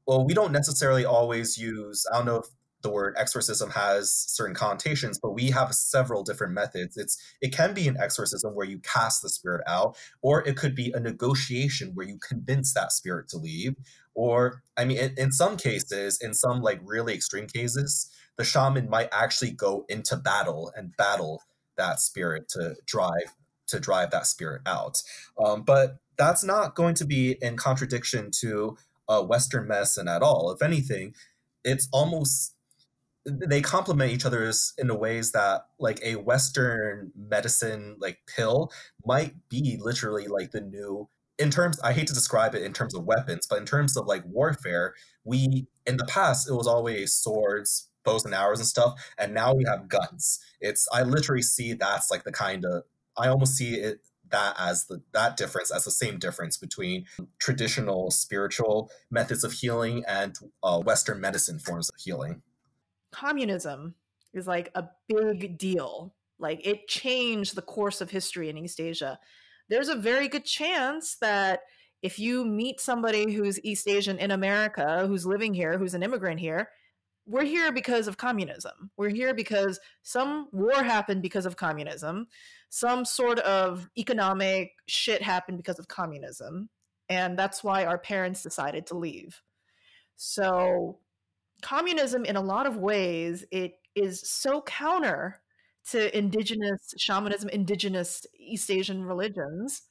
Well, 0.06 0.26
we 0.26 0.34
don't 0.34 0.52
necessarily 0.52 1.06
always 1.06 1.58
use. 1.58 2.06
I 2.12 2.18
don't 2.18 2.26
know 2.26 2.40
if 2.40 2.48
the 2.84 2.92
word 2.92 3.16
exorcism 3.18 3.72
has 3.72 4.14
certain 4.14 4.54
connotations, 4.54 5.18
but 5.18 5.32
we 5.32 5.50
have 5.52 5.74
several 5.74 6.22
different 6.22 6.54
methods. 6.54 6.98
It's 6.98 7.18
it 7.42 7.54
can 7.54 7.74
be 7.74 7.88
an 7.88 7.98
exorcism 7.98 8.54
where 8.54 8.68
you 8.68 8.80
cast 8.80 9.22
the 9.22 9.30
spirit 9.30 9.64
out, 9.66 9.98
or 10.22 10.48
it 10.48 10.58
could 10.58 10.76
be 10.76 10.92
a 10.92 11.00
negotiation 11.00 11.92
where 11.94 12.06
you 12.06 12.20
convince 12.20 12.74
that 12.74 12.92
spirit 12.92 13.30
to 13.30 13.38
leave. 13.38 13.76
Or 14.14 14.62
I 14.78 14.86
mean, 14.86 14.98
in, 14.98 15.14
in 15.18 15.32
some 15.32 15.58
cases, 15.58 16.20
in 16.22 16.34
some 16.34 16.62
like 16.62 16.82
really 16.84 17.14
extreme 17.14 17.48
cases, 17.48 18.12
the 18.38 18.44
shaman 18.44 18.90
might 18.90 19.10
actually 19.12 19.52
go 19.52 19.86
into 19.90 20.18
battle 20.18 20.72
and 20.76 20.96
battle 20.98 21.42
that 21.78 22.00
spirit 22.00 22.50
to 22.50 22.76
drive 22.86 23.34
to 23.68 23.80
drive 23.80 24.12
that 24.12 24.28
spirit 24.28 24.62
out. 24.66 25.02
Um, 25.44 25.64
but 25.64 25.98
that's 26.18 26.44
not 26.44 26.76
going 26.76 26.96
to 26.96 27.06
be 27.06 27.38
in 27.42 27.58
contradiction 27.58 28.32
to 28.40 28.78
uh, 29.08 29.22
Western 29.22 29.68
medicine 29.68 30.08
at 30.08 30.22
all. 30.22 30.52
If 30.52 30.62
anything, 30.62 31.14
it's 31.64 31.88
almost 31.92 32.56
they 33.26 33.62
complement 33.62 34.12
each 34.12 34.26
other's 34.26 34.74
in 34.78 34.88
the 34.88 34.96
ways 34.96 35.32
that 35.32 35.66
like 35.80 36.00
a 36.04 36.16
western 36.16 37.12
medicine 37.16 37.96
like 38.00 38.20
pill 38.28 38.72
might 39.06 39.34
be 39.50 39.78
literally 39.80 40.28
like 40.28 40.52
the 40.52 40.60
new 40.60 41.08
in 41.40 41.50
terms 41.50 41.80
i 41.84 41.94
hate 41.94 42.08
to 42.08 42.14
describe 42.14 42.54
it 42.54 42.64
in 42.64 42.74
terms 42.74 42.94
of 42.94 43.06
weapons 43.06 43.48
but 43.50 43.60
in 43.60 43.66
terms 43.66 43.96
of 43.96 44.06
like 44.08 44.24
warfare 44.26 44.94
we 45.24 45.68
in 45.86 45.98
the 45.98 46.06
past 46.06 46.50
it 46.50 46.54
was 46.54 46.68
always 46.68 47.14
swords 47.14 47.90
bows 48.04 48.26
and 48.26 48.34
arrows 48.34 48.60
and 48.60 48.68
stuff 48.68 48.94
and 49.18 49.34
now 49.34 49.54
we 49.54 49.64
have 49.66 49.88
guns 49.88 50.40
it's 50.60 50.88
i 50.94 51.02
literally 51.02 51.42
see 51.42 51.74
that's 51.74 52.12
like 52.12 52.26
the 52.26 52.32
kind 52.32 52.66
of 52.66 52.84
i 53.18 53.30
almost 53.30 53.56
see 53.56 53.76
it 53.76 54.02
that 54.34 54.56
as 54.60 54.88
the 54.88 55.02
that 55.14 55.38
difference 55.38 55.72
as 55.72 55.86
the 55.86 55.92
same 55.92 56.20
difference 56.20 56.58
between 56.58 57.06
traditional 57.40 58.12
spiritual 58.12 58.92
methods 59.10 59.46
of 59.46 59.54
healing 59.54 60.04
and 60.06 60.38
uh, 60.62 60.80
western 60.80 61.22
medicine 61.22 61.58
forms 61.58 61.90
of 61.90 61.96
healing 61.98 62.42
communism 63.14 63.96
is 64.34 64.48
like 64.48 64.70
a 64.76 64.90
big 65.08 65.58
deal. 65.58 66.14
Like 66.40 66.66
it 66.68 66.90
changed 66.90 67.56
the 67.56 67.62
course 67.62 68.02
of 68.02 68.12
history 68.12 68.50
in 68.50 68.58
East 68.58 68.82
Asia. 68.82 69.20
There's 69.70 69.88
a 69.88 69.96
very 69.96 70.28
good 70.28 70.44
chance 70.44 71.16
that 71.22 71.62
if 72.02 72.20
you 72.20 72.44
meet 72.44 72.82
somebody 72.82 73.32
who's 73.32 73.64
East 73.64 73.88
Asian 73.88 74.18
in 74.18 74.32
America, 74.32 75.06
who's 75.08 75.26
living 75.26 75.54
here, 75.54 75.78
who's 75.78 75.94
an 75.94 76.04
immigrant 76.04 76.42
here, 76.42 76.70
we're 77.26 77.46
here 77.46 77.72
because 77.72 78.10
of 78.10 78.18
communism. 78.18 78.92
We're 78.98 79.10
here 79.10 79.34
because 79.34 79.80
some 80.02 80.50
war 80.52 80.84
happened 80.84 81.22
because 81.22 81.46
of 81.46 81.56
communism. 81.56 82.28
Some 82.76 83.06
sort 83.06 83.38
of 83.42 83.88
economic 84.00 84.72
shit 84.88 85.22
happened 85.22 85.58
because 85.58 85.78
of 85.78 85.88
communism. 85.88 86.70
And 87.08 87.38
that's 87.38 87.64
why 87.64 87.86
our 87.86 88.00
parents 88.00 88.42
decided 88.42 88.88
to 88.88 88.98
leave. 88.98 89.44
So 90.16 90.98
communism 91.62 92.26
in 92.26 92.36
a 92.36 92.42
lot 92.42 92.66
of 92.66 92.78
ways 92.78 93.46
it 93.52 93.74
is 93.94 94.28
so 94.28 94.60
counter 94.64 95.40
to 95.92 96.18
indigenous 96.18 96.96
shamanism 96.98 97.48
indigenous 97.50 98.26
east 98.38 98.72
asian 98.72 99.06
religions 99.06 99.84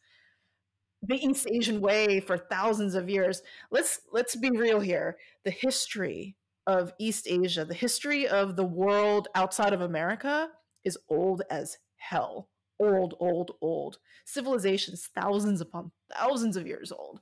the 1.02 1.24
east 1.24 1.46
asian 1.50 1.80
way 1.80 2.20
for 2.20 2.36
thousands 2.36 2.94
of 2.94 3.08
years 3.08 3.42
let's 3.70 4.00
let's 4.12 4.36
be 4.36 4.50
real 4.50 4.80
here 4.80 5.16
the 5.44 5.50
history 5.50 6.36
of 6.66 6.92
east 6.98 7.26
asia 7.30 7.64
the 7.64 7.74
history 7.74 8.26
of 8.26 8.56
the 8.56 8.64
world 8.64 9.28
outside 9.34 9.72
of 9.72 9.80
america 9.80 10.48
is 10.84 10.98
old 11.08 11.42
as 11.48 11.78
hell 11.96 12.48
old 12.82 13.14
old 13.20 13.52
old 13.60 13.98
civilizations 14.24 15.08
thousands 15.14 15.60
upon 15.60 15.90
thousands 16.12 16.56
of 16.56 16.66
years 16.66 16.92
old 16.92 17.20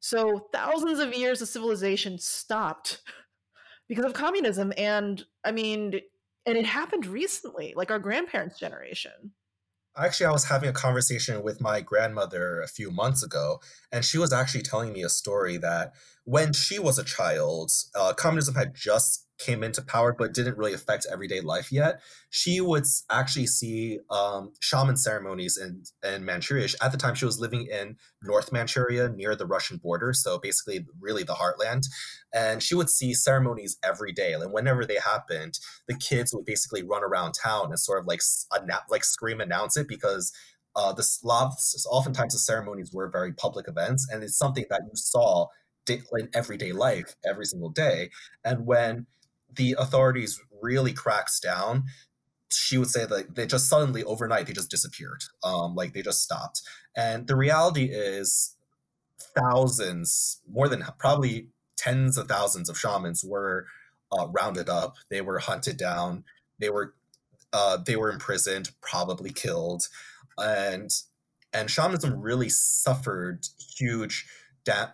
so 0.00 0.48
thousands 0.52 1.00
of 1.00 1.14
years 1.14 1.42
of 1.42 1.48
civilization 1.48 2.18
stopped 2.18 3.00
because 3.88 4.04
of 4.04 4.12
communism. 4.12 4.72
And 4.76 5.24
I 5.44 5.52
mean, 5.52 6.00
and 6.44 6.56
it 6.56 6.66
happened 6.66 7.06
recently, 7.06 7.72
like 7.76 7.90
our 7.90 7.98
grandparents' 7.98 8.58
generation. 8.58 9.32
Actually, 9.96 10.26
I 10.26 10.32
was 10.32 10.44
having 10.44 10.68
a 10.68 10.74
conversation 10.74 11.42
with 11.42 11.60
my 11.60 11.80
grandmother 11.80 12.60
a 12.60 12.68
few 12.68 12.90
months 12.90 13.22
ago, 13.22 13.60
and 13.90 14.04
she 14.04 14.18
was 14.18 14.32
actually 14.32 14.62
telling 14.62 14.92
me 14.92 15.02
a 15.02 15.08
story 15.08 15.56
that 15.56 15.94
when 16.24 16.52
she 16.52 16.78
was 16.78 16.98
a 16.98 17.04
child, 17.04 17.72
uh, 17.94 18.12
communism 18.12 18.54
had 18.54 18.74
just 18.74 19.25
came 19.38 19.62
into 19.62 19.82
power 19.82 20.14
but 20.16 20.32
didn't 20.32 20.56
really 20.56 20.72
affect 20.72 21.06
everyday 21.10 21.40
life 21.40 21.70
yet, 21.70 22.00
she 22.30 22.60
would 22.60 22.84
actually 23.10 23.46
see 23.46 23.98
um, 24.10 24.52
shaman 24.60 24.96
ceremonies 24.96 25.56
in, 25.56 25.82
in 26.08 26.24
Manchuria. 26.24 26.68
At 26.82 26.92
the 26.92 26.98
time, 26.98 27.14
she 27.14 27.24
was 27.24 27.38
living 27.38 27.66
in 27.66 27.96
North 28.22 28.52
Manchuria 28.52 29.08
near 29.08 29.36
the 29.36 29.46
Russian 29.46 29.76
border, 29.78 30.12
so 30.12 30.38
basically, 30.38 30.86
really 31.00 31.22
the 31.22 31.34
heartland. 31.34 31.86
And 32.34 32.62
she 32.62 32.74
would 32.74 32.90
see 32.90 33.14
ceremonies 33.14 33.78
every 33.84 34.12
day. 34.12 34.32
And 34.32 34.52
whenever 34.52 34.84
they 34.84 34.98
happened, 34.98 35.58
the 35.88 35.94
kids 35.94 36.34
would 36.34 36.44
basically 36.44 36.82
run 36.82 37.04
around 37.04 37.32
town 37.32 37.66
and 37.66 37.78
sort 37.78 38.00
of 38.00 38.06
like 38.06 38.20
like 38.90 39.04
scream 39.04 39.40
announce 39.40 39.76
it 39.76 39.88
because 39.88 40.32
uh, 40.74 40.92
the 40.92 41.02
Slavs, 41.02 41.86
oftentimes 41.90 42.34
the 42.34 42.38
ceremonies 42.38 42.92
were 42.92 43.08
very 43.08 43.32
public 43.32 43.66
events, 43.68 44.06
and 44.12 44.22
it's 44.22 44.36
something 44.36 44.66
that 44.68 44.82
you 44.84 44.94
saw 44.94 45.46
in 45.88 46.28
everyday 46.34 46.72
life 46.72 47.14
every 47.24 47.44
single 47.44 47.70
day. 47.70 48.10
And 48.44 48.66
when 48.66 49.06
the 49.56 49.76
authorities 49.78 50.40
really 50.62 50.92
cracks 50.92 51.40
down, 51.40 51.84
she 52.50 52.78
would 52.78 52.90
say 52.90 53.04
that 53.06 53.34
they 53.34 53.46
just 53.46 53.68
suddenly 53.68 54.04
overnight 54.04 54.46
they 54.46 54.52
just 54.52 54.70
disappeared. 54.70 55.22
Um, 55.42 55.74
like 55.74 55.92
they 55.92 56.02
just 56.02 56.22
stopped. 56.22 56.62
And 56.96 57.26
the 57.26 57.36
reality 57.36 57.90
is 57.90 58.56
thousands, 59.36 60.40
more 60.50 60.68
than 60.68 60.84
probably 60.98 61.48
tens 61.76 62.16
of 62.16 62.28
thousands 62.28 62.68
of 62.68 62.78
shamans 62.78 63.24
were 63.24 63.66
uh, 64.12 64.28
rounded 64.28 64.68
up. 64.68 64.96
They 65.10 65.20
were 65.20 65.38
hunted 65.38 65.76
down. 65.76 66.24
They 66.58 66.70
were 66.70 66.94
uh, 67.52 67.78
they 67.78 67.96
were 67.96 68.10
imprisoned, 68.10 68.70
probably 68.80 69.30
killed, 69.30 69.88
and 70.38 70.90
and 71.52 71.70
shamanism 71.70 72.20
really 72.20 72.48
suffered 72.48 73.46
huge 73.76 74.26
da- 74.64 74.92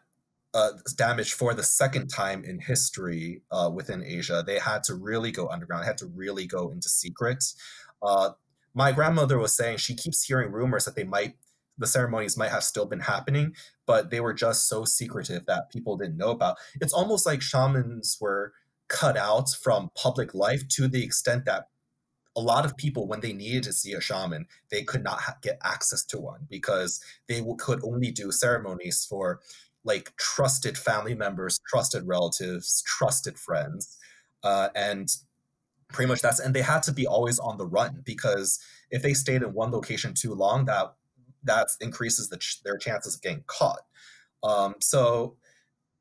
uh, 0.55 0.73
damage 0.97 1.33
for 1.33 1.55
the 1.55 1.63
second 1.63 2.09
time 2.09 2.45
in 2.45 2.59
history 2.59 3.43
uh, 3.51 3.71
within 3.73 4.03
Asia. 4.05 4.43
They 4.47 4.59
had 4.59 4.83
to 4.85 4.95
really 4.95 5.31
go 5.31 5.49
underground. 5.49 5.85
They 5.85 5.89
had 5.89 5.99
to 5.99 6.07
really 6.07 6.47
go 6.47 6.71
into 6.71 6.89
secret. 6.89 7.45
Uh, 8.03 8.31
my 8.75 8.93
grandmother 8.93 9.39
was 9.39 9.57
saying 9.57 9.79
she 9.79 9.95
keeps 9.95 10.25
hearing 10.25 10.53
rumors 10.53 10.85
that 10.85 10.97
they 10.97 11.05
might 11.05 11.35
the 11.79 11.87
ceremonies 11.87 12.37
might 12.37 12.51
have 12.51 12.63
still 12.63 12.85
been 12.85 13.01
happening, 13.01 13.55
but 13.87 14.11
they 14.11 14.21
were 14.21 14.35
just 14.35 14.69
so 14.69 14.85
secretive 14.85 15.47
that 15.47 15.71
people 15.71 15.97
didn't 15.97 16.19
know 16.19 16.31
about. 16.31 16.57
It's 16.81 16.93
almost 16.93 17.27
like 17.27 17.43
shamans 17.43 18.19
were 18.21 18.53
cut 18.89 19.17
out 19.17 19.49
from 19.51 19.91
public 19.97 20.35
life 20.35 20.69
to 20.69 20.87
the 20.87 21.03
extent 21.03 21.47
that 21.47 21.69
a 22.37 22.41
lot 22.41 22.65
of 22.65 22.77
people, 22.77 23.07
when 23.07 23.21
they 23.21 23.33
needed 23.33 23.63
to 23.65 23.73
see 23.73 23.93
a 23.93 24.01
shaman, 24.01 24.47
they 24.71 24.83
could 24.83 25.03
not 25.03 25.21
ha- 25.21 25.37
get 25.43 25.59
access 25.63 26.05
to 26.07 26.21
one 26.21 26.47
because 26.49 27.01
they 27.29 27.39
w- 27.39 27.57
could 27.57 27.81
only 27.85 28.11
do 28.11 28.31
ceremonies 28.31 29.07
for 29.09 29.41
like 29.85 30.15
trusted 30.17 30.79
family 30.79 31.15
members, 31.15 31.61
trusted 31.67 32.07
relatives, 32.07 32.83
trusted 32.87 33.39
friends, 33.39 33.99
uh, 34.43 34.69
and 34.75 35.09
pretty 35.89 36.09
much 36.09 36.23
that's 36.23 36.41
and 36.41 36.55
they 36.55 36.63
had 36.63 36.83
to 36.85 36.93
be 36.93 37.07
always 37.07 37.39
on 37.39 37.59
the 37.59 37.67
run 37.67 38.03
because 38.05 38.59
if 38.91 39.03
they 39.03 39.15
stayed 39.15 39.43
in 39.43 39.53
one 39.53 39.71
location 39.71 40.15
too 40.15 40.35
long, 40.35 40.65
that 40.67 40.95
that 41.45 41.69
increases 41.81 42.29
the 42.29 42.39
ch- 42.39 42.63
their 42.63 42.77
chances 42.77 43.17
of 43.17 43.23
getting 43.23 43.45
caught. 43.47 43.81
Um, 44.43 44.75
so 44.81 45.37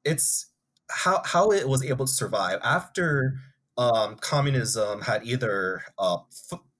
it's 0.03 0.47
how 0.89 1.21
how 1.25 1.51
it 1.51 1.67
was 1.67 1.83
able 1.83 2.05
to 2.05 2.11
survive 2.11 2.59
after 2.63 3.35
um, 3.77 4.15
communism 4.17 5.01
had 5.01 5.25
either 5.25 5.83
uh, 5.97 6.17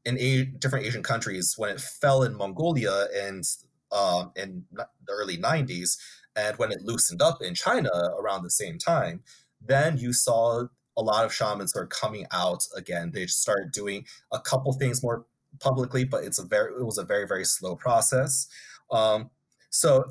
in 0.05 0.17
a- 0.19 0.45
different 0.45 0.85
Asian 0.85 1.03
countries 1.03 1.55
when 1.57 1.69
it 1.71 1.81
fell 1.81 2.23
in 2.23 2.35
Mongolia 2.35 3.07
and 3.15 3.43
um, 3.91 4.31
in 4.35 4.65
the 4.71 4.87
early 5.09 5.37
90s 5.37 5.97
and 6.35 6.57
when 6.57 6.71
it 6.71 6.81
loosened 6.81 7.21
up 7.21 7.41
in 7.41 7.55
China 7.55 7.89
around 8.19 8.43
the 8.43 8.49
same 8.49 8.77
time, 8.77 9.21
then 9.59 9.97
you 9.97 10.13
saw 10.13 10.65
a 10.97 11.01
lot 11.01 11.25
of 11.25 11.33
shamans 11.33 11.75
are 11.75 11.87
coming 11.87 12.25
out 12.31 12.65
again. 12.75 13.11
They 13.13 13.27
started 13.27 13.71
doing 13.71 14.05
a 14.31 14.39
couple 14.39 14.73
things 14.73 15.01
more 15.01 15.25
publicly, 15.59 16.03
but 16.03 16.23
it's 16.23 16.39
a 16.39 16.45
very 16.45 16.73
it 16.73 16.85
was 16.85 16.97
a 16.97 17.03
very 17.03 17.27
very 17.27 17.45
slow 17.45 17.75
process. 17.75 18.47
Um, 18.91 19.29
so 19.69 20.05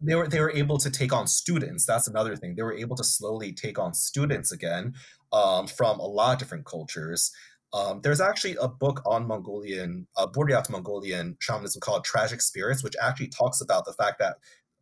they 0.00 0.14
were 0.14 0.28
they 0.28 0.40
were 0.40 0.50
able 0.50 0.78
to 0.78 0.90
take 0.90 1.12
on 1.12 1.26
students. 1.26 1.86
That's 1.86 2.08
another 2.08 2.36
thing. 2.36 2.54
They 2.54 2.62
were 2.62 2.76
able 2.76 2.96
to 2.96 3.04
slowly 3.04 3.52
take 3.52 3.78
on 3.78 3.94
students 3.94 4.52
again 4.52 4.94
um, 5.32 5.66
from 5.66 6.00
a 6.00 6.06
lot 6.06 6.34
of 6.34 6.38
different 6.38 6.66
cultures. 6.66 7.32
Um, 7.72 8.00
there's 8.02 8.20
actually 8.20 8.56
a 8.60 8.68
book 8.68 9.02
on 9.04 9.26
Mongolian, 9.26 10.06
uh, 10.16 10.26
Buryat 10.26 10.70
Mongolian 10.70 11.36
shamanism 11.40 11.80
called 11.80 12.04
Tragic 12.04 12.40
Spirits, 12.40 12.82
which 12.82 12.94
actually 13.02 13.28
talks 13.28 13.60
about 13.60 13.84
the 13.84 13.92
fact 13.92 14.18
that 14.20 14.36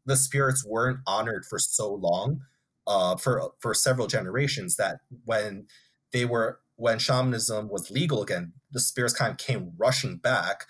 the 0.06 0.16
spirits 0.16 0.64
weren't 0.64 1.00
honored 1.06 1.44
for 1.44 1.58
so 1.58 1.92
long, 1.92 2.40
uh, 2.86 3.16
for 3.16 3.52
for 3.60 3.74
several 3.74 4.06
generations, 4.06 4.76
that 4.76 5.00
when 5.24 5.66
they 6.12 6.24
were 6.24 6.60
when 6.76 6.98
shamanism 6.98 7.68
was 7.68 7.90
legal 7.90 8.22
again, 8.22 8.52
the 8.72 8.80
spirits 8.80 9.14
kind 9.14 9.30
of 9.30 9.38
came 9.38 9.72
rushing 9.76 10.16
back, 10.16 10.64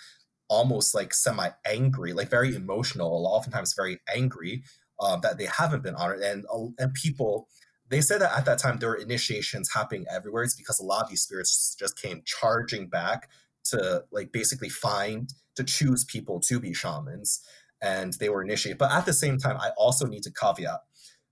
almost 0.48 0.94
like 0.94 1.14
semi 1.14 1.48
angry, 1.66 2.12
like 2.12 2.30
very 2.30 2.54
emotional, 2.54 3.26
oftentimes 3.26 3.74
very 3.74 4.00
angry 4.14 4.62
uh, 5.00 5.16
that 5.16 5.38
they 5.38 5.46
haven't 5.46 5.82
been 5.82 5.94
honored, 5.94 6.20
and 6.20 6.44
uh, 6.52 6.66
and 6.78 6.94
people 6.94 7.48
they 7.90 8.00
said 8.00 8.20
that 8.20 8.36
at 8.36 8.46
that 8.46 8.58
time 8.58 8.78
there 8.78 8.88
were 8.88 8.96
initiations 8.96 9.70
happening 9.74 10.06
everywhere. 10.10 10.42
It's 10.42 10.54
because 10.54 10.80
a 10.80 10.84
lot 10.84 11.04
of 11.04 11.10
these 11.10 11.22
spirits 11.22 11.76
just 11.78 12.00
came 12.00 12.22
charging 12.24 12.88
back 12.88 13.28
to 13.64 14.04
like 14.10 14.32
basically 14.32 14.68
find 14.68 15.32
to 15.56 15.64
choose 15.64 16.04
people 16.04 16.40
to 16.40 16.58
be 16.60 16.74
shamans 16.74 17.40
and 17.84 18.14
they 18.14 18.30
were 18.30 18.42
initiated. 18.42 18.78
But 18.78 18.92
at 18.92 19.06
the 19.06 19.12
same 19.12 19.38
time, 19.38 19.58
I 19.60 19.70
also 19.76 20.06
need 20.06 20.22
to 20.24 20.32
caveat 20.32 20.80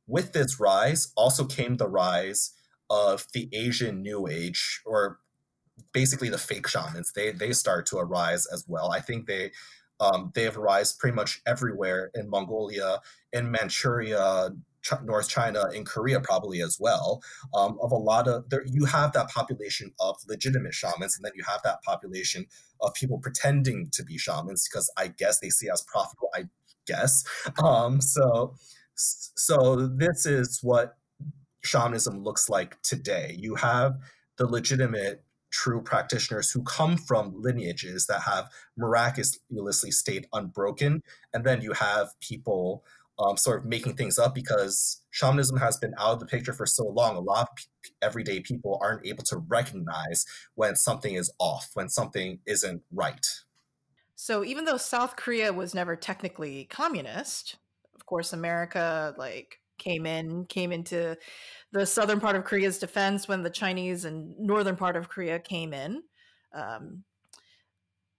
with 0.06 0.32
this 0.32 0.60
rise 0.60 1.12
also 1.16 1.44
came 1.44 1.76
the 1.76 1.88
rise 1.88 2.52
of 2.90 3.26
the 3.32 3.48
Asian 3.52 4.02
New 4.02 4.26
Age 4.28 4.82
or 4.84 5.20
basically 5.92 6.28
the 6.28 6.38
fake 6.38 6.68
shamans. 6.68 7.12
They 7.14 7.32
they 7.32 7.52
start 7.52 7.86
to 7.86 7.98
arise 7.98 8.46
as 8.52 8.64
well. 8.68 8.90
I 8.90 9.00
think 9.00 9.26
they 9.26 9.52
um, 10.00 10.32
they 10.34 10.42
have 10.42 10.58
arisen 10.58 10.96
pretty 10.98 11.14
much 11.14 11.40
everywhere 11.46 12.10
in 12.14 12.28
Mongolia, 12.28 12.98
in 13.32 13.50
Manchuria, 13.50 14.50
Ch- 14.50 14.54
North 15.04 15.28
China, 15.28 15.64
and 15.74 15.86
Korea 15.86 16.20
probably 16.20 16.62
as 16.62 16.78
well. 16.80 17.22
Um, 17.54 17.78
of 17.80 17.92
a 17.92 17.96
lot 17.96 18.28
of 18.28 18.48
there, 18.50 18.64
you 18.66 18.84
have 18.84 19.12
that 19.12 19.28
population 19.28 19.92
of 20.00 20.16
legitimate 20.28 20.74
shamans, 20.74 21.16
and 21.16 21.24
then 21.24 21.32
you 21.34 21.44
have 21.46 21.60
that 21.64 21.82
population 21.82 22.46
of 22.80 22.94
people 22.94 23.18
pretending 23.18 23.88
to 23.92 24.04
be 24.04 24.18
shamans 24.18 24.68
because 24.68 24.92
I 24.96 25.08
guess 25.08 25.40
they 25.40 25.50
see 25.50 25.68
as 25.72 25.82
profitable. 25.82 26.30
I 26.34 26.44
guess. 26.86 27.24
Um, 27.62 28.00
so 28.00 28.54
so 28.94 29.76
this 29.86 30.26
is 30.26 30.60
what 30.62 30.96
shamanism 31.62 32.22
looks 32.22 32.48
like 32.48 32.80
today. 32.82 33.36
You 33.38 33.54
have 33.56 33.98
the 34.36 34.46
legitimate 34.46 35.24
true 35.50 35.82
practitioners 35.82 36.50
who 36.50 36.62
come 36.62 36.96
from 36.96 37.34
lineages 37.36 38.06
that 38.06 38.22
have 38.22 38.48
miraculously 38.76 39.90
stayed 39.90 40.26
unbroken. 40.32 41.02
And 41.32 41.44
then 41.44 41.60
you 41.60 41.72
have 41.74 42.08
people 42.20 42.84
um, 43.22 43.36
sort 43.36 43.60
of 43.60 43.66
making 43.66 43.94
things 43.94 44.18
up 44.18 44.34
because 44.34 45.02
shamanism 45.10 45.56
has 45.58 45.76
been 45.76 45.94
out 45.98 46.14
of 46.14 46.20
the 46.20 46.26
picture 46.26 46.52
for 46.52 46.66
so 46.66 46.86
long. 46.86 47.16
A 47.16 47.20
lot 47.20 47.48
of 47.48 47.56
p- 47.56 47.90
everyday 48.00 48.40
people 48.40 48.78
aren't 48.82 49.06
able 49.06 49.24
to 49.24 49.38
recognize 49.38 50.24
when 50.54 50.76
something 50.76 51.14
is 51.14 51.32
off, 51.38 51.70
when 51.74 51.88
something 51.88 52.40
isn't 52.46 52.82
right. 52.92 53.26
So 54.16 54.44
even 54.44 54.64
though 54.64 54.76
South 54.76 55.16
Korea 55.16 55.52
was 55.52 55.74
never 55.74 55.96
technically 55.96 56.64
communist, 56.64 57.56
of 57.94 58.06
course, 58.06 58.32
America 58.32 59.14
like 59.16 59.58
came 59.78 60.06
in, 60.06 60.46
came 60.46 60.72
into 60.72 61.16
the 61.72 61.86
southern 61.86 62.20
part 62.20 62.36
of 62.36 62.44
Korea's 62.44 62.78
defense 62.78 63.26
when 63.26 63.42
the 63.42 63.50
Chinese 63.50 64.04
and 64.04 64.38
northern 64.38 64.76
part 64.76 64.96
of 64.96 65.08
Korea 65.08 65.38
came 65.38 65.72
in. 65.72 66.02
Um, 66.54 67.04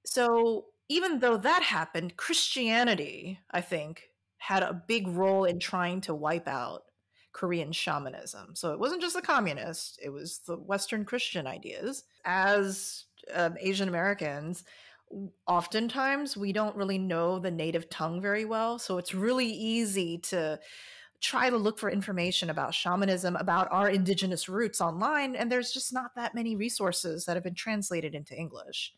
so 0.05 0.65
even 0.89 1.19
though 1.19 1.37
that 1.37 1.63
happened, 1.63 2.17
Christianity, 2.17 3.39
I 3.51 3.61
think, 3.61 4.09
had 4.43 4.61
a 4.61 4.83
big 4.87 5.07
role 5.07 5.45
in 5.45 5.57
trying 5.57 6.01
to 6.01 6.13
wipe 6.13 6.49
out 6.49 6.83
Korean 7.31 7.71
shamanism. 7.71 8.55
So 8.55 8.73
it 8.73 8.79
wasn't 8.79 9.01
just 9.01 9.15
the 9.15 9.21
communists, 9.21 9.97
it 10.03 10.09
was 10.09 10.39
the 10.39 10.57
Western 10.57 11.05
Christian 11.05 11.47
ideas. 11.47 12.03
As 12.25 13.05
um, 13.33 13.55
Asian 13.61 13.87
Americans, 13.87 14.65
oftentimes 15.47 16.35
we 16.35 16.51
don't 16.51 16.75
really 16.75 16.97
know 16.97 17.39
the 17.39 17.51
native 17.51 17.89
tongue 17.89 18.21
very 18.21 18.43
well. 18.43 18.77
So 18.79 18.97
it's 18.97 19.13
really 19.13 19.47
easy 19.47 20.17
to 20.17 20.59
try 21.21 21.49
to 21.49 21.55
look 21.55 21.79
for 21.79 21.89
information 21.89 22.49
about 22.49 22.73
shamanism, 22.73 23.37
about 23.37 23.69
our 23.71 23.89
indigenous 23.89 24.49
roots 24.49 24.81
online. 24.81 25.37
And 25.37 25.49
there's 25.49 25.71
just 25.71 25.93
not 25.93 26.15
that 26.17 26.35
many 26.35 26.57
resources 26.57 27.23
that 27.25 27.37
have 27.37 27.45
been 27.45 27.55
translated 27.55 28.13
into 28.13 28.37
English. 28.37 28.93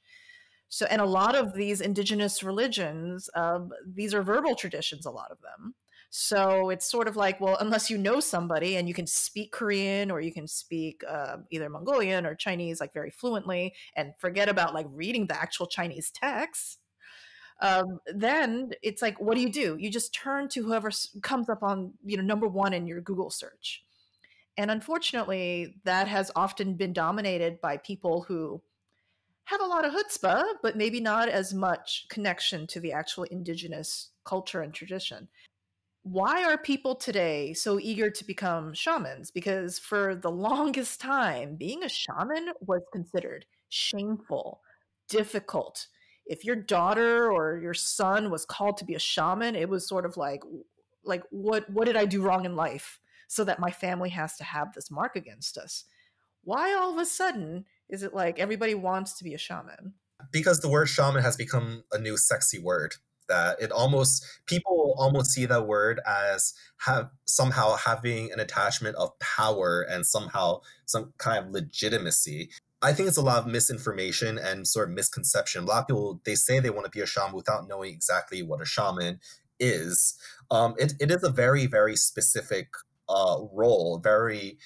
So, 0.70 0.86
and 0.88 1.02
a 1.02 1.06
lot 1.06 1.36
of 1.36 1.54
these 1.54 1.82
indigenous 1.82 2.44
religions, 2.44 3.30
um, 3.36 3.72
these 3.86 4.14
are 4.14 4.24
verbal 4.24 4.56
traditions, 4.56 5.06
a 5.06 5.12
lot 5.12 5.32
of 5.32 5.38
them. 5.42 5.76
So 6.10 6.70
it's 6.70 6.90
sort 6.90 7.08
of 7.08 7.16
like, 7.16 7.42
well, 7.42 7.58
unless 7.60 7.90
you 7.90 7.98
know 7.98 8.20
somebody 8.20 8.78
and 8.78 8.88
you 8.88 8.94
can 8.94 9.06
speak 9.06 9.52
Korean 9.52 10.10
or 10.10 10.22
you 10.22 10.32
can 10.32 10.48
speak 10.48 11.04
uh, 11.08 11.38
either 11.52 11.70
Mongolian 11.70 12.26
or 12.26 12.36
Chinese 12.36 12.80
like 12.80 12.94
very 12.94 13.12
fluently 13.12 13.74
and 13.96 14.14
forget 14.18 14.48
about 14.48 14.74
like 14.74 14.88
reading 14.92 15.28
the 15.28 15.38
actual 15.38 15.68
Chinese 15.68 16.12
texts, 16.12 16.78
um, 17.62 18.00
then 18.14 18.72
it's 18.82 19.02
like, 19.02 19.20
what 19.20 19.36
do 19.36 19.42
you 19.42 19.52
do? 19.52 19.78
You 19.80 19.90
just 19.90 20.14
turn 20.14 20.48
to 20.50 20.64
whoever 20.64 20.90
comes 21.22 21.50
up 21.50 21.64
on, 21.64 21.94
you 22.06 22.18
know, 22.18 22.24
number 22.24 22.48
one 22.48 22.74
in 22.74 22.88
your 22.88 23.02
Google 23.02 23.30
search. 23.30 23.84
And 24.58 24.72
unfortunately, 24.72 25.76
that 25.84 26.08
has 26.08 26.32
often 26.36 26.76
been 26.76 26.94
dominated 26.94 27.60
by 27.60 27.78
people 27.78 28.24
who 28.28 28.62
have 29.46 29.62
a 29.62 29.66
lot 29.66 29.86
of 29.86 29.94
chutzpah, 29.94 30.44
but 30.62 30.78
maybe 30.78 31.00
not 31.00 31.30
as 31.30 31.54
much 31.54 32.06
connection 32.10 32.68
to 32.68 32.80
the 32.80 32.92
actual 32.92 33.24
indigenous 33.26 34.10
culture 34.24 34.62
and 34.62 34.74
tradition 34.74 35.28
why 36.06 36.44
are 36.44 36.56
people 36.56 36.94
today 36.94 37.52
so 37.54 37.80
eager 37.82 38.12
to 38.12 38.24
become 38.24 38.76
shamans? 38.76 39.32
Because 39.32 39.80
for 39.80 40.16
the 40.16 40.30
longest 40.48 41.02
time, 41.02 41.56
being 41.56 41.84
a 41.84 41.90
shaman 41.90 42.50
was 42.62 42.84
considered 42.94 43.46
shameful, 43.70 44.62
difficult. 45.10 45.88
If 46.28 46.46
your 46.46 46.56
daughter 46.56 47.32
or 47.32 47.58
your 47.58 47.74
son 47.74 48.30
was 48.30 48.46
called 48.46 48.78
to 48.78 48.86
be 48.86 48.94
a 48.94 49.00
shaman, 49.00 49.56
it 49.56 49.68
was 49.68 49.88
sort 49.88 50.06
of 50.06 50.16
like, 50.16 50.44
like 51.04 51.24
what 51.32 51.68
what 51.72 51.86
did 51.86 51.98
I 51.98 52.06
do 52.06 52.22
wrong 52.22 52.46
in 52.46 52.56
life 52.56 53.00
so 53.28 53.44
that 53.44 53.60
my 53.60 53.72
family 53.72 54.10
has 54.10 54.38
to 54.38 54.44
have 54.44 54.74
this 54.74 54.92
mark 54.92 55.16
against 55.16 55.58
us? 55.58 55.86
Why 56.44 56.76
all 56.76 56.94
of 56.94 57.00
a 57.00 57.06
sudden 57.06 57.66
is 57.90 58.04
it 58.04 58.14
like 58.14 58.40
everybody 58.40 58.76
wants 58.76 59.18
to 59.18 59.24
be 59.24 59.34
a 59.34 59.38
shaman? 59.38 59.94
Because 60.32 60.62
the 60.62 60.70
word 60.70 60.88
shaman 60.88 61.22
has 61.22 61.36
become 61.36 61.84
a 61.92 62.00
new 62.00 62.18
sexy 62.18 62.60
word 62.60 62.96
that 63.28 63.62
it 63.62 63.72
almost 63.72 64.26
people 64.46 64.96
almost 64.98 65.32
see 65.32 65.46
that 65.46 65.68
word 65.68 66.00
as 66.06 66.54
have 66.78 67.10
somehow 67.26 67.76
having 67.76 68.32
an 68.32 68.40
attachment 68.40 68.96
of 68.98 69.18
power 69.20 69.82
and 69.82 70.06
somehow 70.06 70.62
some 70.86 71.14
kind 71.18 71.46
of 71.46 71.52
legitimacy. 71.52 72.50
I 72.82 72.94
think 72.94 73.08
it's 73.08 73.18
a 73.18 73.24
lot 73.24 73.40
of 73.40 73.48
misinformation 73.48 74.38
and 74.38 74.68
sort 74.68 74.90
of 74.90 74.96
misconception. 74.96 75.64
A 75.64 75.68
lot 75.68 75.82
of 75.82 75.88
people 75.88 76.22
they 76.26 76.36
say 76.36 76.60
they 76.60 76.70
want 76.70 76.86
to 76.86 76.92
be 76.92 77.02
a 77.02 77.08
shaman 77.08 77.34
without 77.34 77.68
knowing 77.68 77.94
exactly 77.94 78.44
what 78.44 78.62
a 78.62 78.66
shaman 78.66 79.20
is. 79.60 80.16
Um, 80.52 80.76
it, 80.78 80.94
it 81.00 81.12
is 81.12 81.24
a 81.24 81.30
very 81.30 81.66
very 81.66 81.96
specific 81.96 82.68
uh, 83.08 83.38
role 83.54 84.00
very 84.04 84.58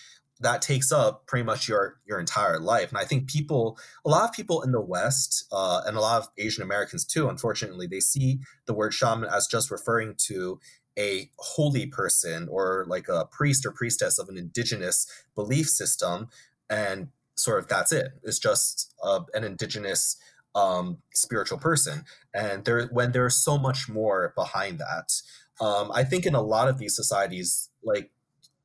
that 0.41 0.61
takes 0.61 0.91
up 0.91 1.27
pretty 1.27 1.43
much 1.43 1.67
your 1.67 1.99
your 2.05 2.19
entire 2.19 2.59
life. 2.59 2.89
And 2.89 2.97
I 2.97 3.05
think 3.05 3.29
people, 3.29 3.77
a 4.05 4.09
lot 4.09 4.27
of 4.29 4.33
people 4.33 4.61
in 4.61 4.71
the 4.71 4.81
West, 4.81 5.45
uh, 5.51 5.81
and 5.85 5.97
a 5.97 6.01
lot 6.01 6.21
of 6.21 6.29
Asian 6.37 6.63
Americans 6.63 7.05
too, 7.05 7.27
unfortunately, 7.27 7.87
they 7.87 7.99
see 7.99 8.39
the 8.65 8.73
word 8.73 8.93
shaman 8.93 9.29
as 9.29 9.47
just 9.47 9.71
referring 9.71 10.15
to 10.27 10.59
a 10.97 11.29
holy 11.37 11.85
person 11.85 12.47
or 12.49 12.85
like 12.87 13.07
a 13.07 13.25
priest 13.25 13.65
or 13.65 13.71
priestess 13.71 14.17
of 14.17 14.29
an 14.29 14.37
indigenous 14.37 15.07
belief 15.35 15.67
system, 15.67 16.27
and 16.69 17.09
sort 17.35 17.59
of 17.59 17.67
that's 17.67 17.91
it. 17.91 18.11
It's 18.23 18.39
just 18.39 18.93
uh, 19.03 19.21
an 19.33 19.43
indigenous 19.43 20.17
um, 20.55 20.97
spiritual 21.13 21.57
person. 21.57 22.03
And 22.33 22.65
there, 22.65 22.87
when 22.87 23.11
there's 23.11 23.35
so 23.35 23.57
much 23.57 23.87
more 23.87 24.33
behind 24.35 24.79
that, 24.79 25.21
um, 25.61 25.91
I 25.93 26.03
think 26.03 26.25
in 26.25 26.35
a 26.35 26.41
lot 26.41 26.67
of 26.67 26.77
these 26.77 26.95
societies, 26.95 27.69
like 27.83 28.11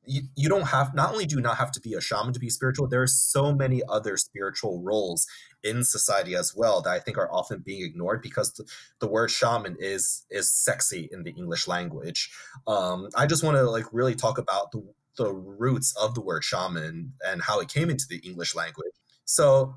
you, 0.07 0.23
you 0.35 0.49
don't 0.49 0.67
have 0.67 0.93
not 0.93 1.11
only 1.11 1.25
do 1.25 1.35
you 1.35 1.41
not 1.41 1.57
have 1.57 1.71
to 1.71 1.79
be 1.79 1.93
a 1.93 2.01
shaman 2.01 2.33
to 2.33 2.39
be 2.39 2.49
spiritual 2.49 2.87
there 2.87 3.01
are 3.01 3.07
so 3.07 3.53
many 3.53 3.81
other 3.89 4.17
spiritual 4.17 4.81
roles 4.81 5.27
in 5.63 5.83
society 5.83 6.35
as 6.35 6.53
well 6.55 6.81
that 6.81 6.91
i 6.91 6.99
think 6.99 7.17
are 7.17 7.31
often 7.31 7.59
being 7.59 7.83
ignored 7.83 8.21
because 8.21 8.53
the, 8.53 8.65
the 8.99 9.07
word 9.07 9.29
shaman 9.29 9.75
is 9.79 10.25
is 10.29 10.51
sexy 10.51 11.09
in 11.11 11.23
the 11.23 11.31
english 11.31 11.67
language 11.67 12.31
um, 12.67 13.09
i 13.15 13.25
just 13.25 13.43
want 13.43 13.57
to 13.57 13.63
like 13.63 13.85
really 13.91 14.15
talk 14.15 14.37
about 14.37 14.71
the, 14.71 14.81
the 15.17 15.33
roots 15.33 15.95
of 15.97 16.13
the 16.13 16.21
word 16.21 16.43
shaman 16.43 17.13
and 17.25 17.41
how 17.41 17.59
it 17.59 17.67
came 17.67 17.89
into 17.89 18.05
the 18.09 18.17
english 18.17 18.55
language 18.55 18.93
so 19.25 19.73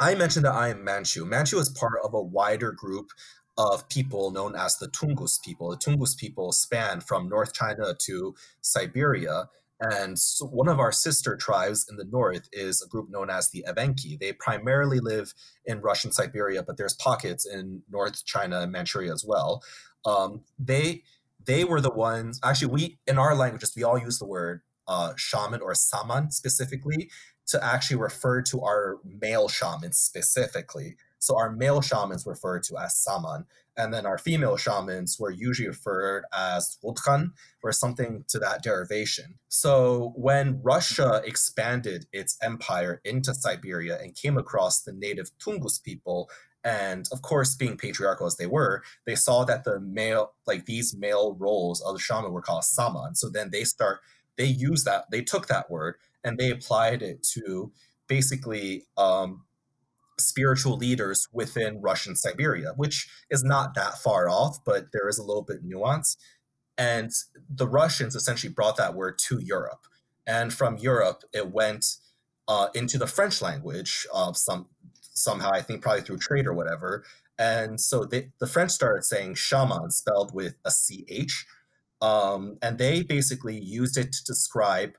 I 0.00 0.16
mentioned 0.16 0.44
that 0.44 0.54
I 0.54 0.70
am 0.70 0.82
Manchu. 0.82 1.24
Manchu 1.24 1.58
is 1.58 1.68
part 1.68 1.92
of 2.02 2.14
a 2.14 2.20
wider 2.20 2.72
group 2.72 3.10
of 3.56 3.88
people 3.88 4.30
known 4.30 4.56
as 4.56 4.76
the 4.76 4.88
Tungus 4.88 5.42
people. 5.42 5.70
The 5.70 5.76
Tungus 5.76 6.16
people 6.16 6.52
span 6.52 7.00
from 7.00 7.28
North 7.28 7.52
China 7.52 7.94
to 8.06 8.34
Siberia. 8.60 9.48
And 9.80 10.18
so 10.18 10.46
one 10.46 10.68
of 10.68 10.78
our 10.78 10.92
sister 10.92 11.36
tribes 11.36 11.86
in 11.88 11.96
the 11.96 12.04
north 12.04 12.48
is 12.52 12.80
a 12.82 12.88
group 12.88 13.10
known 13.10 13.28
as 13.30 13.50
the 13.50 13.64
Evenki. 13.68 14.18
They 14.18 14.32
primarily 14.32 15.00
live 15.00 15.34
in 15.64 15.80
Russian 15.80 16.12
Siberia, 16.12 16.62
but 16.62 16.76
there's 16.76 16.94
pockets 16.94 17.46
in 17.46 17.82
North 17.90 18.24
China 18.24 18.60
and 18.60 18.72
Manchuria 18.72 19.12
as 19.12 19.24
well. 19.26 19.62
Um, 20.04 20.42
they 20.58 21.02
they 21.44 21.64
were 21.64 21.80
the 21.80 21.90
ones. 21.90 22.40
Actually, 22.42 22.72
we 22.72 22.98
in 23.06 23.18
our 23.18 23.34
languages 23.34 23.72
we 23.76 23.82
all 23.82 23.98
use 23.98 24.18
the 24.18 24.26
word 24.26 24.62
uh, 24.86 25.12
shaman 25.16 25.60
or 25.60 25.74
saman 25.74 26.30
specifically 26.30 27.10
to 27.46 27.62
actually 27.62 27.96
refer 27.96 28.42
to 28.42 28.62
our 28.62 28.98
male 29.04 29.48
shamans 29.48 29.98
specifically. 29.98 30.96
So 31.24 31.38
our 31.38 31.50
male 31.50 31.80
shamans 31.80 32.26
referred 32.26 32.64
to 32.64 32.76
as 32.76 32.96
saman, 32.98 33.46
and 33.78 33.94
then 33.94 34.04
our 34.04 34.18
female 34.18 34.58
shamans 34.58 35.18
were 35.18 35.30
usually 35.30 35.68
referred 35.68 36.24
as 36.36 36.76
wulkan 36.84 37.32
or 37.62 37.72
something 37.72 38.26
to 38.28 38.38
that 38.40 38.62
derivation. 38.62 39.38
So 39.48 40.12
when 40.16 40.60
Russia 40.62 41.22
expanded 41.24 42.06
its 42.12 42.36
empire 42.42 43.00
into 43.06 43.32
Siberia 43.32 43.98
and 43.98 44.14
came 44.14 44.36
across 44.36 44.82
the 44.82 44.92
native 44.92 45.30
Tungus 45.38 45.82
people, 45.82 46.28
and 46.62 47.06
of 47.10 47.22
course 47.22 47.56
being 47.56 47.76
patriarchal 47.76 48.26
as 48.26 48.36
they 48.36 48.46
were 48.46 48.82
they 49.04 49.14
saw 49.14 49.44
that 49.44 49.64
the 49.64 49.78
male 49.80 50.32
like 50.46 50.64
these 50.64 50.96
male 50.96 51.34
roles 51.38 51.82
of 51.82 51.92
the 51.92 52.00
shaman 52.00 52.32
were 52.32 52.40
called 52.40 52.64
saman 52.64 53.14
so 53.14 53.28
then 53.28 53.50
they 53.50 53.64
start 53.64 54.00
they 54.38 54.46
use 54.46 54.82
that 54.84 55.04
they 55.10 55.20
took 55.20 55.46
that 55.46 55.70
word 55.70 55.96
and 56.24 56.38
they 56.38 56.50
applied 56.50 57.02
it 57.02 57.22
to 57.22 57.70
basically 58.08 58.86
um, 58.96 59.42
spiritual 60.18 60.76
leaders 60.76 61.28
within 61.32 61.80
Russian 61.80 62.16
Siberia, 62.16 62.72
which 62.76 63.08
is 63.30 63.42
not 63.42 63.74
that 63.74 63.98
far 63.98 64.28
off, 64.28 64.58
but 64.64 64.86
there 64.92 65.08
is 65.08 65.18
a 65.18 65.24
little 65.24 65.42
bit 65.42 65.62
nuance. 65.62 66.16
And 66.76 67.10
the 67.48 67.68
Russians 67.68 68.14
essentially 68.14 68.52
brought 68.52 68.76
that 68.76 68.94
word 68.94 69.18
to 69.28 69.38
Europe. 69.40 69.86
And 70.26 70.52
from 70.52 70.78
Europe, 70.78 71.22
it 71.32 71.52
went 71.52 71.84
uh, 72.48 72.68
into 72.74 72.98
the 72.98 73.06
French 73.06 73.40
language 73.42 74.06
of 74.12 74.36
some 74.36 74.66
somehow, 75.16 75.50
I 75.52 75.62
think 75.62 75.80
probably 75.80 76.02
through 76.02 76.18
trade 76.18 76.46
or 76.46 76.54
whatever. 76.54 77.04
And 77.38 77.80
so 77.80 78.04
they, 78.04 78.30
the 78.40 78.46
French 78.46 78.72
started 78.72 79.04
saying 79.04 79.34
shaman 79.34 79.90
spelled 79.90 80.34
with 80.34 80.54
a 80.64 80.70
CH. 80.70 81.46
Um, 82.00 82.58
and 82.60 82.78
they 82.78 83.02
basically 83.02 83.58
used 83.58 83.96
it 83.96 84.12
to 84.12 84.24
describe 84.24 84.94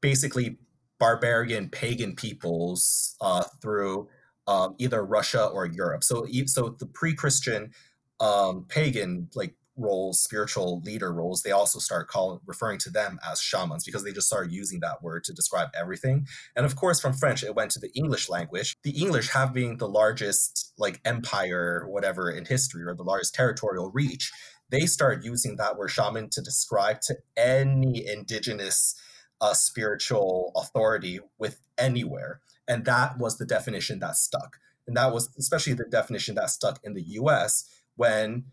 basically 0.00 0.58
barbarian 0.98 1.68
pagan 1.68 2.14
peoples 2.16 3.16
uh, 3.20 3.44
through 3.62 4.08
um, 4.46 4.74
either 4.78 5.04
Russia 5.04 5.46
or 5.46 5.66
Europe. 5.66 6.04
So, 6.04 6.26
so 6.46 6.76
the 6.78 6.86
pre-Christian 6.86 7.72
um, 8.20 8.66
pagan 8.68 9.28
like 9.34 9.54
roles, 9.76 10.20
spiritual 10.20 10.80
leader 10.84 11.12
roles, 11.12 11.42
they 11.42 11.50
also 11.50 11.78
start 11.78 12.08
calling 12.08 12.40
referring 12.46 12.78
to 12.78 12.90
them 12.90 13.18
as 13.28 13.40
shamans 13.40 13.84
because 13.84 14.04
they 14.04 14.12
just 14.12 14.26
started 14.26 14.52
using 14.52 14.80
that 14.80 15.02
word 15.02 15.24
to 15.24 15.32
describe 15.32 15.68
everything. 15.78 16.26
And 16.54 16.66
of 16.66 16.76
course, 16.76 17.00
from 17.00 17.14
French, 17.14 17.42
it 17.42 17.54
went 17.54 17.70
to 17.72 17.80
the 17.80 17.90
English 17.94 18.28
language. 18.28 18.76
The 18.82 18.90
English 18.90 19.30
having 19.30 19.78
the 19.78 19.88
largest 19.88 20.72
like 20.78 21.00
empire, 21.04 21.86
whatever 21.88 22.30
in 22.30 22.44
history, 22.44 22.84
or 22.84 22.94
the 22.94 23.02
largest 23.02 23.34
territorial 23.34 23.90
reach, 23.90 24.30
they 24.70 24.86
started 24.86 25.24
using 25.24 25.56
that 25.56 25.76
word 25.76 25.88
shaman 25.88 26.28
to 26.30 26.42
describe 26.42 27.00
to 27.02 27.16
any 27.36 28.06
indigenous 28.06 28.94
uh, 29.40 29.54
spiritual 29.54 30.52
authority 30.54 31.20
with 31.38 31.60
anywhere. 31.78 32.40
And 32.70 32.84
that 32.84 33.18
was 33.18 33.36
the 33.36 33.44
definition 33.44 33.98
that 33.98 34.14
stuck. 34.14 34.58
And 34.86 34.96
that 34.96 35.12
was 35.12 35.28
especially 35.36 35.72
the 35.74 35.84
definition 35.84 36.36
that 36.36 36.50
stuck 36.50 36.78
in 36.84 36.94
the 36.94 37.02
US 37.02 37.68
when 37.96 38.44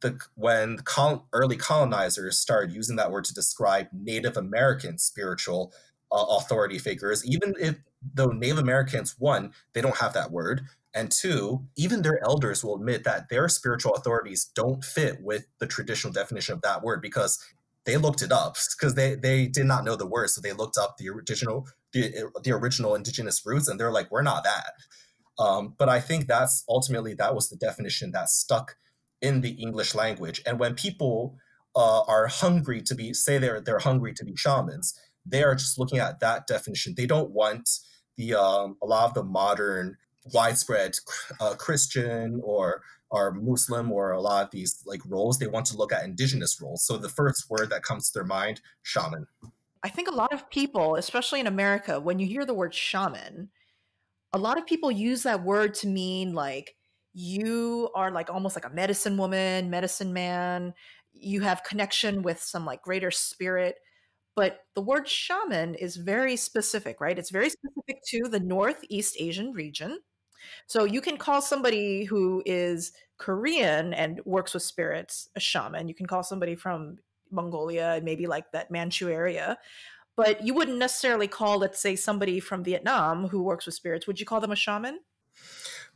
the 0.00 0.18
when 0.34 0.78
col- 0.78 1.28
early 1.32 1.56
colonizers 1.56 2.38
started 2.38 2.74
using 2.74 2.96
that 2.96 3.12
word 3.12 3.24
to 3.24 3.34
describe 3.34 3.86
Native 3.92 4.36
American 4.36 4.98
spiritual 4.98 5.72
uh, 6.10 6.24
authority 6.30 6.78
figures, 6.78 7.24
even 7.24 7.54
if 7.60 7.76
though 8.14 8.30
Native 8.32 8.58
Americans 8.58 9.14
one 9.18 9.52
they 9.72 9.80
don't 9.80 9.98
have 9.98 10.14
that 10.14 10.32
word, 10.32 10.62
and 10.92 11.12
two 11.12 11.66
even 11.76 12.02
their 12.02 12.22
elders 12.24 12.64
will 12.64 12.74
admit 12.74 13.04
that 13.04 13.28
their 13.28 13.48
spiritual 13.48 13.94
authorities 13.94 14.50
don't 14.54 14.84
fit 14.84 15.22
with 15.22 15.46
the 15.60 15.66
traditional 15.66 16.12
definition 16.12 16.54
of 16.54 16.62
that 16.62 16.82
word 16.82 17.00
because 17.00 17.38
they 17.84 17.96
looked 17.96 18.22
it 18.22 18.32
up 18.32 18.56
because 18.76 18.94
they 18.94 19.14
they 19.14 19.46
did 19.46 19.66
not 19.66 19.84
know 19.84 19.94
the 19.96 20.06
word, 20.06 20.30
so 20.30 20.40
they 20.40 20.52
looked 20.52 20.76
up 20.76 20.96
the 20.96 21.08
original 21.08 21.68
the, 21.92 22.30
the 22.42 22.52
original 22.52 22.94
indigenous 22.94 23.44
roots, 23.44 23.68
and 23.68 23.78
they're 23.78 23.92
like, 23.92 24.10
we're 24.10 24.22
not 24.22 24.44
that. 24.44 24.72
Um, 25.38 25.74
but 25.78 25.88
I 25.88 26.00
think 26.00 26.26
that's 26.26 26.64
ultimately 26.68 27.14
that 27.14 27.34
was 27.34 27.48
the 27.48 27.56
definition 27.56 28.10
that 28.12 28.28
stuck 28.28 28.76
in 29.22 29.40
the 29.40 29.52
English 29.52 29.94
language. 29.94 30.42
And 30.46 30.58
when 30.58 30.74
people 30.74 31.36
uh, 31.74 32.02
are 32.02 32.26
hungry 32.26 32.82
to 32.82 32.94
be, 32.94 33.14
say 33.14 33.38
they're 33.38 33.60
they're 33.60 33.78
hungry 33.78 34.12
to 34.14 34.24
be 34.24 34.36
shamans, 34.36 34.98
they 35.24 35.42
are 35.42 35.54
just 35.54 35.78
looking 35.78 35.98
at 35.98 36.20
that 36.20 36.46
definition. 36.46 36.94
They 36.96 37.06
don't 37.06 37.30
want 37.30 37.68
the 38.16 38.34
um, 38.34 38.76
a 38.82 38.86
lot 38.86 39.06
of 39.06 39.14
the 39.14 39.22
modern 39.22 39.96
widespread 40.34 40.96
uh, 41.40 41.54
Christian 41.54 42.40
or 42.44 42.82
or 43.10 43.32
Muslim 43.32 43.90
or 43.90 44.12
a 44.12 44.20
lot 44.20 44.44
of 44.44 44.50
these 44.50 44.82
like 44.86 45.00
roles. 45.06 45.38
They 45.38 45.46
want 45.46 45.66
to 45.66 45.76
look 45.76 45.92
at 45.92 46.04
indigenous 46.04 46.60
roles. 46.60 46.84
So 46.84 46.96
the 46.96 47.08
first 47.08 47.48
word 47.50 47.70
that 47.70 47.82
comes 47.82 48.10
to 48.10 48.18
their 48.18 48.26
mind, 48.26 48.60
shaman. 48.82 49.26
I 49.82 49.88
think 49.88 50.08
a 50.08 50.14
lot 50.14 50.32
of 50.32 50.50
people, 50.50 50.96
especially 50.96 51.40
in 51.40 51.46
America, 51.46 52.00
when 52.00 52.18
you 52.18 52.26
hear 52.26 52.44
the 52.44 52.54
word 52.54 52.74
shaman, 52.74 53.50
a 54.32 54.38
lot 54.38 54.58
of 54.58 54.66
people 54.66 54.90
use 54.90 55.22
that 55.22 55.42
word 55.42 55.74
to 55.74 55.88
mean 55.88 56.34
like 56.34 56.76
you 57.12 57.90
are 57.94 58.10
like 58.10 58.30
almost 58.30 58.56
like 58.56 58.66
a 58.66 58.74
medicine 58.74 59.16
woman, 59.16 59.70
medicine 59.70 60.12
man. 60.12 60.74
You 61.12 61.40
have 61.40 61.64
connection 61.64 62.22
with 62.22 62.40
some 62.40 62.64
like 62.64 62.82
greater 62.82 63.10
spirit. 63.10 63.76
But 64.36 64.60
the 64.74 64.82
word 64.82 65.08
shaman 65.08 65.74
is 65.74 65.96
very 65.96 66.36
specific, 66.36 67.00
right? 67.00 67.18
It's 67.18 67.30
very 67.30 67.50
specific 67.50 68.02
to 68.08 68.28
the 68.28 68.40
Northeast 68.40 69.16
Asian 69.18 69.52
region. 69.52 69.98
So 70.66 70.84
you 70.84 71.00
can 71.00 71.16
call 71.16 71.42
somebody 71.42 72.04
who 72.04 72.42
is 72.46 72.92
Korean 73.18 73.92
and 73.92 74.20
works 74.24 74.54
with 74.54 74.62
spirits 74.62 75.28
a 75.36 75.40
shaman. 75.40 75.88
You 75.88 75.94
can 75.94 76.06
call 76.06 76.22
somebody 76.22 76.54
from 76.54 76.98
Mongolia, 77.30 77.94
and 77.96 78.04
maybe 78.04 78.26
like 78.26 78.52
that 78.52 78.70
Manchu 78.70 79.08
area. 79.08 79.58
But 80.16 80.44
you 80.44 80.54
wouldn't 80.54 80.78
necessarily 80.78 81.28
call, 81.28 81.58
let's 81.58 81.80
say, 81.80 81.96
somebody 81.96 82.40
from 82.40 82.64
Vietnam 82.64 83.28
who 83.28 83.42
works 83.42 83.66
with 83.66 83.74
spirits. 83.74 84.06
Would 84.06 84.20
you 84.20 84.26
call 84.26 84.40
them 84.40 84.52
a 84.52 84.56
shaman? 84.56 85.00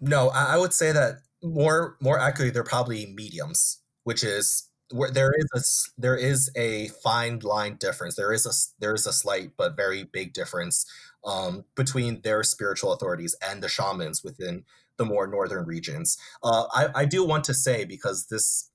No, 0.00 0.30
I 0.30 0.56
would 0.56 0.72
say 0.72 0.92
that 0.92 1.18
more 1.42 1.96
more 2.00 2.18
accurately, 2.18 2.50
they're 2.50 2.64
probably 2.64 3.06
mediums, 3.06 3.80
which 4.04 4.24
is 4.24 4.68
where 4.90 5.10
there 5.10 5.32
is 5.36 5.46
a 5.54 6.00
there 6.00 6.16
is 6.16 6.50
a 6.56 6.88
fine 7.02 7.40
line 7.40 7.76
difference. 7.76 8.16
There 8.16 8.32
is 8.32 8.46
a 8.46 8.52
there 8.80 8.94
is 8.94 9.06
a 9.06 9.12
slight 9.12 9.52
but 9.56 9.76
very 9.76 10.04
big 10.04 10.32
difference 10.32 10.86
um, 11.24 11.64
between 11.74 12.20
their 12.22 12.42
spiritual 12.42 12.92
authorities 12.92 13.36
and 13.46 13.62
the 13.62 13.68
shamans 13.68 14.22
within 14.22 14.64
the 14.96 15.04
more 15.04 15.26
northern 15.26 15.64
regions. 15.64 16.16
Uh, 16.42 16.64
I, 16.72 16.88
I 16.94 17.04
do 17.04 17.24
want 17.24 17.44
to 17.44 17.54
say 17.54 17.84
because 17.84 18.26
this 18.26 18.70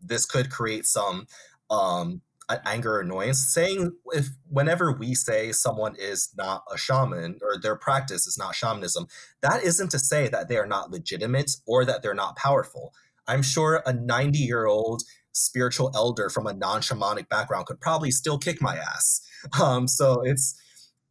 this 0.00 0.26
could 0.26 0.50
create 0.50 0.86
some 0.86 1.26
um, 1.70 2.20
anger 2.66 2.96
or 2.96 3.00
annoyance 3.00 3.52
saying 3.52 3.92
if 4.12 4.28
whenever 4.48 4.92
we 4.92 5.14
say 5.14 5.52
someone 5.52 5.94
is 5.98 6.30
not 6.36 6.62
a 6.72 6.76
shaman 6.76 7.38
or 7.42 7.58
their 7.60 7.76
practice 7.76 8.26
is 8.26 8.36
not 8.38 8.54
shamanism 8.54 9.06
that 9.40 9.62
isn't 9.62 9.90
to 9.90 9.98
say 9.98 10.28
that 10.28 10.48
they 10.48 10.56
are 10.56 10.66
not 10.66 10.90
legitimate 10.90 11.52
or 11.66 11.84
that 11.84 12.02
they're 12.02 12.14
not 12.14 12.36
powerful. 12.36 12.92
I'm 13.26 13.42
sure 13.42 13.82
a 13.86 13.92
90 13.92 14.38
year 14.38 14.66
old 14.66 15.02
spiritual 15.32 15.90
elder 15.94 16.28
from 16.28 16.46
a 16.46 16.52
non-shamanic 16.52 17.28
background 17.28 17.66
could 17.66 17.80
probably 17.80 18.10
still 18.10 18.38
kick 18.38 18.60
my 18.60 18.76
ass. 18.76 19.20
Um, 19.60 19.86
so 19.88 20.22
it's 20.24 20.58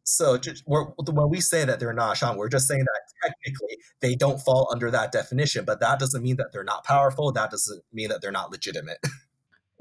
so 0.02 0.36
just, 0.36 0.64
when 0.66 1.30
we 1.30 1.40
say 1.40 1.64
that 1.64 1.78
they're 1.78 1.92
not 1.92 2.16
shaman 2.16 2.36
we're 2.36 2.48
just 2.48 2.66
saying 2.66 2.84
that 2.84 3.00
technically 3.30 3.78
they 4.00 4.16
don't 4.16 4.40
fall 4.40 4.68
under 4.72 4.90
that 4.90 5.12
definition 5.12 5.64
but 5.64 5.78
that 5.78 6.00
doesn't 6.00 6.20
mean 6.20 6.34
that 6.36 6.48
they're 6.52 6.64
not 6.64 6.84
powerful. 6.84 7.30
That 7.30 7.52
doesn't 7.52 7.82
mean 7.92 8.08
that 8.08 8.20
they're 8.22 8.32
not 8.32 8.50
legitimate 8.50 8.98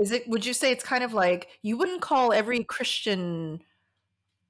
Is 0.04 0.12
it 0.12 0.28
would 0.28 0.46
you 0.46 0.54
say 0.54 0.72
it's 0.72 0.84
kind 0.84 1.04
of 1.04 1.14
like 1.14 1.48
you 1.62 1.78
wouldn't 1.78 2.02
call 2.02 2.34
every 2.34 2.64
Christian 2.66 3.62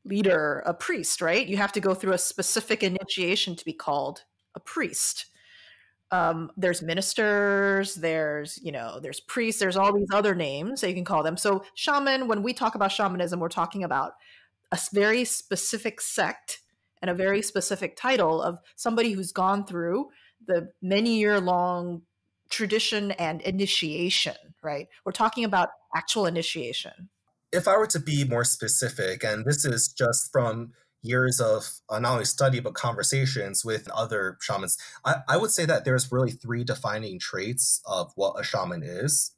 leader 0.03 0.63
a 0.65 0.73
priest, 0.73 1.21
right? 1.21 1.47
You 1.47 1.57
have 1.57 1.71
to 1.73 1.79
go 1.79 1.93
through 1.93 2.13
a 2.13 2.17
specific 2.17 2.81
initiation 2.81 3.55
to 3.55 3.63
be 3.63 3.71
called 3.71 4.23
a 4.55 4.59
priest. 4.59 5.27
Um, 6.11 6.51
there's 6.57 6.81
ministers, 6.81 7.93
there's 7.93 8.59
you 8.63 8.71
know, 8.71 8.99
there's 8.99 9.19
priests, 9.19 9.59
there's 9.59 9.77
all 9.77 9.93
these 9.93 10.09
other 10.11 10.33
names 10.33 10.81
that 10.81 10.89
you 10.89 10.95
can 10.95 11.05
call 11.05 11.21
them. 11.21 11.37
So 11.37 11.63
shaman, 11.75 12.27
when 12.27 12.41
we 12.41 12.53
talk 12.53 12.73
about 12.73 12.91
shamanism, 12.91 13.39
we're 13.39 13.49
talking 13.49 13.83
about 13.83 14.13
a 14.71 14.79
very 14.91 15.23
specific 15.23 16.01
sect 16.01 16.61
and 17.03 17.11
a 17.11 17.13
very 17.13 17.43
specific 17.43 17.95
title 17.95 18.41
of 18.41 18.57
somebody 18.75 19.11
who's 19.11 19.31
gone 19.31 19.67
through 19.67 20.09
the 20.47 20.71
many 20.81 21.19
year 21.19 21.39
long 21.39 22.01
tradition 22.53 23.11
and 23.13 23.41
initiation, 23.41 24.35
right? 24.61 24.87
We're 25.03 25.11
talking 25.11 25.43
about 25.43 25.69
actual 25.95 26.27
initiation. 26.27 27.09
If 27.51 27.67
I 27.67 27.75
were 27.77 27.87
to 27.87 27.99
be 27.99 28.23
more 28.25 28.45
specific, 28.45 29.23
and 29.23 29.43
this 29.43 29.65
is 29.65 29.87
just 29.87 30.31
from 30.31 30.71
years 31.01 31.41
of 31.41 31.65
uh, 31.89 31.99
not 31.99 32.13
only 32.13 32.25
study 32.25 32.59
but 32.59 32.75
conversations 32.75 33.65
with 33.65 33.89
other 33.89 34.37
shamans, 34.39 34.77
I, 35.03 35.15
I, 35.27 35.37
would 35.37 35.49
say 35.49 35.65
that 35.65 35.83
there's 35.83 36.11
really 36.11 36.31
three 36.31 36.63
defining 36.63 37.19
traits 37.19 37.81
of 37.85 38.11
what 38.15 38.39
a 38.39 38.43
shaman 38.43 38.83
is. 38.83 39.35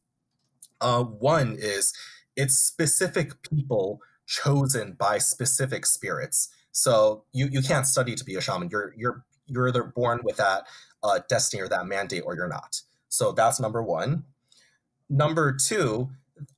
Uh, 0.81 1.03
one 1.03 1.55
is 1.57 1.93
it's 2.35 2.55
specific 2.55 3.41
people 3.49 3.99
chosen 4.27 4.91
by 4.91 5.17
specific 5.19 5.85
spirits. 5.85 6.49
So 6.71 7.23
you, 7.31 7.47
you 7.49 7.61
can't 7.61 7.87
study 7.87 8.15
to 8.15 8.23
be 8.25 8.35
a 8.35 8.41
shaman. 8.41 8.69
You're 8.69 8.93
you're 8.97 9.23
you're 9.47 9.69
either 9.69 9.83
born 9.83 10.19
with 10.23 10.37
that 10.37 10.63
uh, 11.01 11.19
destiny 11.29 11.63
or 11.63 11.69
that 11.69 11.87
mandate, 11.87 12.23
or 12.25 12.35
you're 12.35 12.49
not. 12.49 12.81
So 13.15 13.31
that's 13.31 13.59
number 13.59 13.81
one. 13.81 14.25
Number 15.09 15.55
two, 15.55 16.09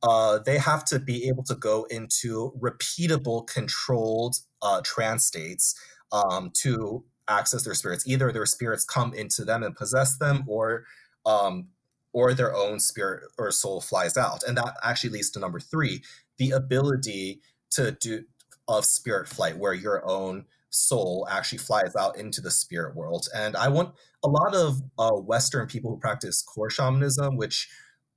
uh, 0.02 0.40
they 0.40 0.58
have 0.58 0.84
to 0.86 1.00
be 1.00 1.28
able 1.28 1.44
to 1.44 1.56
go 1.56 1.86
into 1.90 2.54
repeatable, 2.60 3.46
controlled 3.46 4.38
uh, 4.62 4.82
trance 4.84 5.26
states 5.26 5.80
um, 6.12 6.52
to 6.62 7.04
access 7.28 7.64
their 7.64 7.76
spirits. 7.76 8.08
Either 8.08 8.32
their 8.32 8.46
spirits 8.46 8.84
come 8.84 9.14
into 9.14 9.46
them 9.46 9.62
and 9.62 9.76
possess 9.76 10.18
them, 10.18 10.44
or 10.48 10.86
um, 11.26 11.68
or 12.14 12.34
their 12.34 12.56
own 12.56 12.80
spirit 12.80 13.26
or 13.38 13.52
soul 13.52 13.82
flies 13.82 14.18
out. 14.18 14.42
And 14.42 14.58
that 14.58 14.78
actually 14.82 15.12
leads 15.12 15.30
to 15.32 15.40
number 15.40 15.60
three, 15.60 16.02
the 16.38 16.52
ability 16.52 17.42
to 17.72 17.92
do 17.92 18.24
of 18.68 18.86
spirit 18.86 19.28
flight, 19.28 19.58
where 19.58 19.74
your 19.74 20.04
own 20.10 20.46
soul 20.70 21.28
actually 21.30 21.60
flies 21.60 21.96
out 21.96 22.18
into 22.18 22.42
the 22.42 22.52
spirit 22.52 22.96
world. 22.96 23.28
And 23.36 23.56
I 23.56 23.68
want 23.70 23.94
a 24.24 24.28
lot 24.28 24.56
of 24.56 24.82
uh, 24.98 25.12
Western 25.12 25.68
people 25.68 25.92
who 25.92 25.98
practice 25.98 26.42
core 26.42 26.70
shamanism, 26.70 27.38
which 27.38 27.70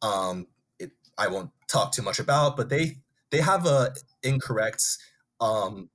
um, 0.02 0.46
it, 0.78 0.90
I 1.18 1.28
won't 1.28 1.50
talk 1.68 1.92
too 1.92 2.02
much 2.02 2.18
about, 2.18 2.56
but 2.56 2.68
they 2.68 2.98
they 3.30 3.40
have 3.40 3.66
a 3.66 3.94
incorrect 4.22 4.82
um, 5.40 5.88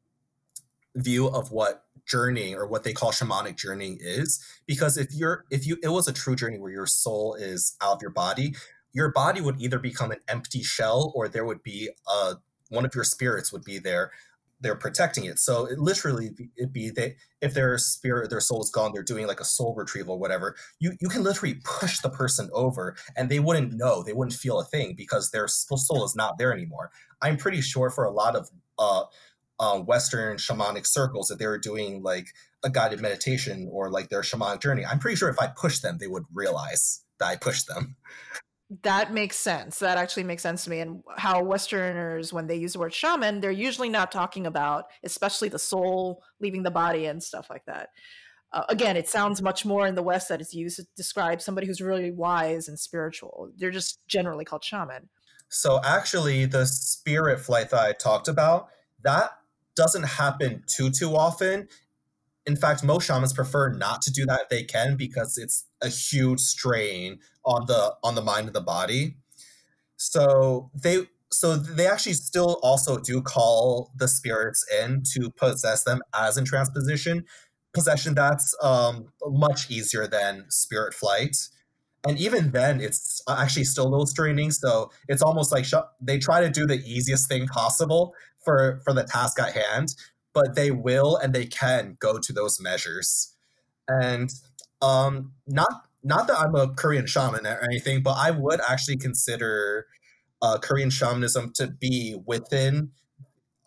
view 0.95 1.27
of 1.27 1.51
what 1.51 1.83
journeying 2.07 2.55
or 2.55 2.67
what 2.67 2.83
they 2.83 2.93
call 2.93 3.11
shamanic 3.11 3.57
journey 3.57 3.97
is 3.99 4.43
because 4.67 4.95
if 4.95 5.11
you're 5.11 5.43
if 5.49 5.65
you 5.65 5.77
it 5.81 5.89
was 5.89 6.07
a 6.07 6.13
true 6.13 6.35
journey 6.35 6.59
where 6.59 6.71
your 6.71 6.85
soul 6.85 7.33
is 7.33 7.75
out 7.81 7.93
of 7.93 8.01
your 8.01 8.11
body 8.11 8.55
your 8.93 9.11
body 9.11 9.41
would 9.41 9.59
either 9.59 9.79
become 9.79 10.11
an 10.11 10.19
empty 10.27 10.61
shell 10.61 11.11
or 11.15 11.27
there 11.27 11.45
would 11.45 11.63
be 11.63 11.89
a 12.07 12.35
one 12.69 12.85
of 12.85 12.93
your 12.93 13.03
spirits 13.03 13.51
would 13.51 13.63
be 13.63 13.79
there 13.79 14.11
they're 14.61 14.75
protecting 14.75 15.25
it 15.25 15.37
so 15.39 15.65
it 15.65 15.77
literally 15.77 16.31
it'd 16.57 16.73
be 16.73 16.89
they 16.89 17.15
if 17.41 17.53
their 17.53 17.77
spirit 17.77 18.29
their 18.29 18.39
soul 18.39 18.61
is 18.61 18.69
gone 18.69 18.91
they're 18.93 19.03
doing 19.03 19.27
like 19.27 19.39
a 19.39 19.45
soul 19.45 19.75
retrieval 19.75 20.19
whatever 20.19 20.55
you 20.79 20.93
you 20.99 21.09
can 21.09 21.23
literally 21.23 21.55
push 21.63 21.99
the 21.99 22.09
person 22.09 22.49
over 22.53 22.95
and 23.15 23.29
they 23.29 23.39
wouldn't 23.39 23.73
know 23.73 24.03
they 24.03 24.13
wouldn't 24.13 24.37
feel 24.37 24.59
a 24.59 24.65
thing 24.65 24.93
because 24.95 25.31
their 25.31 25.47
soul 25.47 26.05
is 26.05 26.15
not 26.15 26.37
there 26.37 26.53
anymore 26.53 26.91
i'm 27.21 27.37
pretty 27.37 27.61
sure 27.61 27.89
for 27.89 28.05
a 28.05 28.11
lot 28.11 28.35
of 28.35 28.49
uh 28.79 29.03
uh, 29.59 29.79
Western 29.79 30.37
shamanic 30.37 30.85
circles 30.85 31.27
that 31.29 31.39
they 31.39 31.47
were 31.47 31.57
doing 31.57 32.03
like 32.03 32.27
a 32.63 32.69
guided 32.69 32.99
meditation 32.99 33.69
or 33.71 33.89
like 33.89 34.09
their 34.09 34.21
shamanic 34.21 34.61
journey. 34.61 34.85
I'm 34.85 34.99
pretty 34.99 35.15
sure 35.15 35.29
if 35.29 35.39
I 35.39 35.47
pushed 35.47 35.81
them, 35.81 35.97
they 35.97 36.07
would 36.07 36.25
realize 36.33 37.03
that 37.19 37.27
I 37.27 37.35
pushed 37.37 37.67
them. 37.67 37.95
That 38.82 39.13
makes 39.13 39.38
sense. 39.38 39.80
That 39.80 39.97
actually 39.97 40.23
makes 40.23 40.41
sense 40.41 40.63
to 40.63 40.69
me. 40.69 40.80
And 40.80 41.04
how 41.17 41.43
Westerners, 41.43 42.34
when 42.34 42.47
they 42.47 42.56
use 42.56 42.73
the 42.73 42.80
word 42.80 42.93
shaman, 42.93 43.39
they're 43.39 43.51
usually 43.51 43.89
not 43.89 44.12
talking 44.12 44.47
about, 44.47 44.86
especially 45.04 45.49
the 45.49 45.60
soul 45.60 46.23
leaving 46.39 46.63
the 46.63 46.71
body 46.71 47.06
and 47.06 47.21
stuff 47.21 47.47
like 47.49 47.65
that. 47.65 47.89
Uh, 48.51 48.63
again, 48.69 48.97
it 48.97 49.08
sounds 49.08 49.41
much 49.41 49.65
more 49.65 49.86
in 49.86 49.95
the 49.95 50.01
West 50.01 50.30
that 50.30 50.41
it's 50.41 50.54
used 50.54 50.78
to 50.78 50.86
describe 50.95 51.41
somebody 51.41 51.67
who's 51.67 51.82
really 51.82 52.12
wise 52.12 52.67
and 52.67 52.80
spiritual. 52.80 53.51
They're 53.58 53.69
just 53.69 53.99
generally 54.08 54.45
called 54.45 54.63
shaman. 54.63 55.10
So, 55.49 55.80
actually, 55.84 56.45
the 56.45 56.65
spirit 56.65 57.39
flight 57.39 57.69
that 57.69 57.80
I 57.80 57.93
talked 57.93 58.28
about, 58.28 58.69
that 59.04 59.32
doesn't 59.75 60.04
happen 60.04 60.63
too 60.67 60.89
too 60.89 61.15
often. 61.15 61.67
In 62.47 62.55
fact, 62.55 62.84
most 62.84 63.08
shamans 63.08 63.34
prefer 63.34 63.69
not 63.69 64.01
to 64.03 64.12
do 64.12 64.25
that 64.27 64.41
if 64.43 64.49
they 64.49 64.63
can 64.63 64.95
because 64.95 65.38
it's 65.38 65.65
a 65.81 65.89
huge 65.89 66.39
strain 66.39 67.19
on 67.43 67.65
the 67.65 67.95
on 68.03 68.15
the 68.15 68.21
mind 68.21 68.47
and 68.47 68.55
the 68.55 68.62
body. 68.62 69.17
So 69.97 70.69
they 70.73 71.08
so 71.31 71.58
they 71.58 71.88
actually 71.88 72.13
still 72.13 72.60
also 72.62 72.97
do 72.99 73.21
call 73.21 73.91
the 73.95 74.08
spirits 74.08 74.65
in 74.81 75.03
to 75.13 75.31
possess 75.31 75.84
them 75.84 76.01
as 76.13 76.38
in 76.38 76.45
transposition. 76.45 77.25
Possession 77.73 78.13
that's 78.13 78.55
um, 78.63 79.08
much 79.23 79.69
easier 79.69 80.08
than 80.08 80.45
spirit 80.49 80.93
flight. 80.93 81.36
And 82.08 82.17
even 82.19 82.51
then 82.51 82.79
it's 82.79 83.21
actually 83.27 83.63
still 83.63 83.88
a 83.88 83.89
little 83.89 84.05
straining. 84.05 84.51
So 84.51 84.91
it's 85.08 85.23
almost 85.23 85.51
like 85.51 85.65
sh- 85.65 85.73
they 85.99 86.19
try 86.19 86.41
to 86.41 86.49
do 86.49 86.67
the 86.67 86.79
easiest 86.86 87.27
thing 87.27 87.47
possible 87.47 88.13
for 88.43 88.79
for 88.86 88.93
the 88.93 89.03
task 89.03 89.39
at 89.39 89.53
hand 89.53 89.95
but 90.36 90.56
they 90.56 90.69
will 90.69 91.17
and 91.17 91.34
they 91.34 91.48
can 91.48 91.98
go 92.00 92.19
to 92.19 92.32
those 92.32 92.62
measures. 92.62 93.36
And 93.88 94.30
um 94.82 95.32
not 95.48 95.88
not 96.04 96.28
that 96.28 96.38
i'm 96.38 96.56
a 96.56 96.74
korean 96.76 97.06
shaman 97.06 97.45
or 97.45 97.60
anything 97.63 98.04
but 98.04 98.15
i 98.17 98.32
would 98.32 98.60
actually 98.69 98.98
consider 98.98 99.88
uh, 100.41 100.58
korean 100.58 100.89
shamanism 100.89 101.52
to 101.54 101.67
be 101.67 102.15
within 102.26 102.89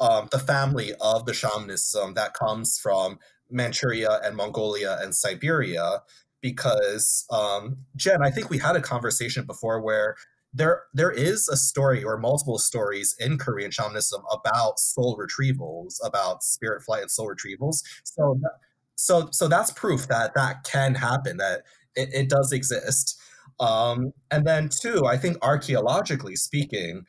um, 0.00 0.28
the 0.30 0.38
family 0.38 0.92
of 1.00 1.26
the 1.26 1.34
shamanism 1.34 2.14
that 2.14 2.34
comes 2.34 2.78
from 2.78 3.18
manchuria 3.50 4.20
and 4.22 4.36
mongolia 4.36 4.98
and 5.00 5.14
siberia 5.14 6.02
because 6.40 7.26
um, 7.30 7.78
jen 7.96 8.22
i 8.22 8.30
think 8.30 8.50
we 8.50 8.58
had 8.58 8.76
a 8.76 8.80
conversation 8.80 9.44
before 9.44 9.80
where 9.80 10.14
there 10.58 10.82
there 10.92 11.10
is 11.10 11.48
a 11.48 11.56
story 11.56 12.02
or 12.04 12.18
multiple 12.18 12.58
stories 12.58 13.14
in 13.18 13.38
Korean 13.38 13.70
shamanism 13.70 14.22
about 14.30 14.78
soul 14.78 15.16
retrievals, 15.16 15.94
about 16.04 16.42
spirit 16.42 16.82
flight 16.82 17.02
and 17.02 17.10
soul 17.10 17.28
retrievals. 17.28 17.82
So 18.04 18.40
so 18.96 19.28
so 19.30 19.48
that's 19.48 19.70
proof 19.70 20.08
that 20.08 20.34
that 20.34 20.64
can 20.64 20.96
happen, 20.96 21.36
that 21.38 21.62
it, 21.94 22.10
it 22.12 22.28
does 22.28 22.52
exist. 22.52 23.18
Um, 23.60 24.12
and 24.30 24.46
then 24.46 24.68
two, 24.68 25.06
I 25.06 25.16
think 25.16 25.38
archaeologically 25.42 26.36
speaking, 26.36 27.04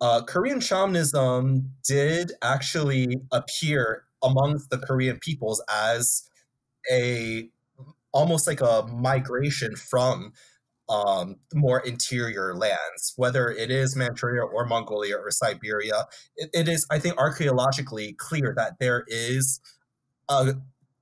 uh, 0.00 0.22
Korean 0.22 0.60
shamanism 0.60 1.70
did 1.86 2.32
actually 2.42 3.20
appear 3.32 4.04
amongst 4.22 4.70
the 4.70 4.78
Korean 4.78 5.18
peoples 5.18 5.62
as 5.72 6.28
a 6.90 7.48
almost 8.12 8.46
like 8.48 8.60
a 8.60 8.84
migration 8.90 9.76
from 9.76 10.32
um, 10.88 11.36
more 11.54 11.80
interior 11.80 12.54
lands, 12.54 13.12
whether 13.16 13.50
it 13.50 13.70
is 13.70 13.94
Manchuria 13.94 14.42
or 14.42 14.66
Mongolia 14.66 15.16
or 15.16 15.30
Siberia. 15.30 16.06
it, 16.36 16.50
it 16.54 16.68
is, 16.68 16.86
I 16.90 16.98
think, 16.98 17.18
archaeologically 17.18 18.14
clear 18.14 18.54
that 18.56 18.78
there 18.80 19.04
is 19.06 19.60
a, 20.28 20.54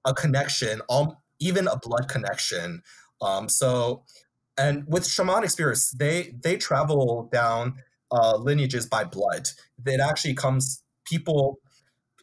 a 0.04 0.14
connection, 0.14 0.82
um, 0.90 1.16
even 1.38 1.68
a 1.68 1.78
blood 1.78 2.08
connection. 2.08 2.82
Um, 3.20 3.48
so, 3.48 4.04
and 4.58 4.84
with 4.88 5.04
shamanic 5.04 5.50
spirits, 5.50 5.90
they 5.92 6.34
they 6.42 6.56
travel 6.56 7.28
down 7.32 7.76
uh, 8.10 8.36
lineages 8.36 8.86
by 8.86 9.04
blood. 9.04 9.48
It 9.84 10.00
actually 10.00 10.34
comes 10.34 10.82
people 11.04 11.58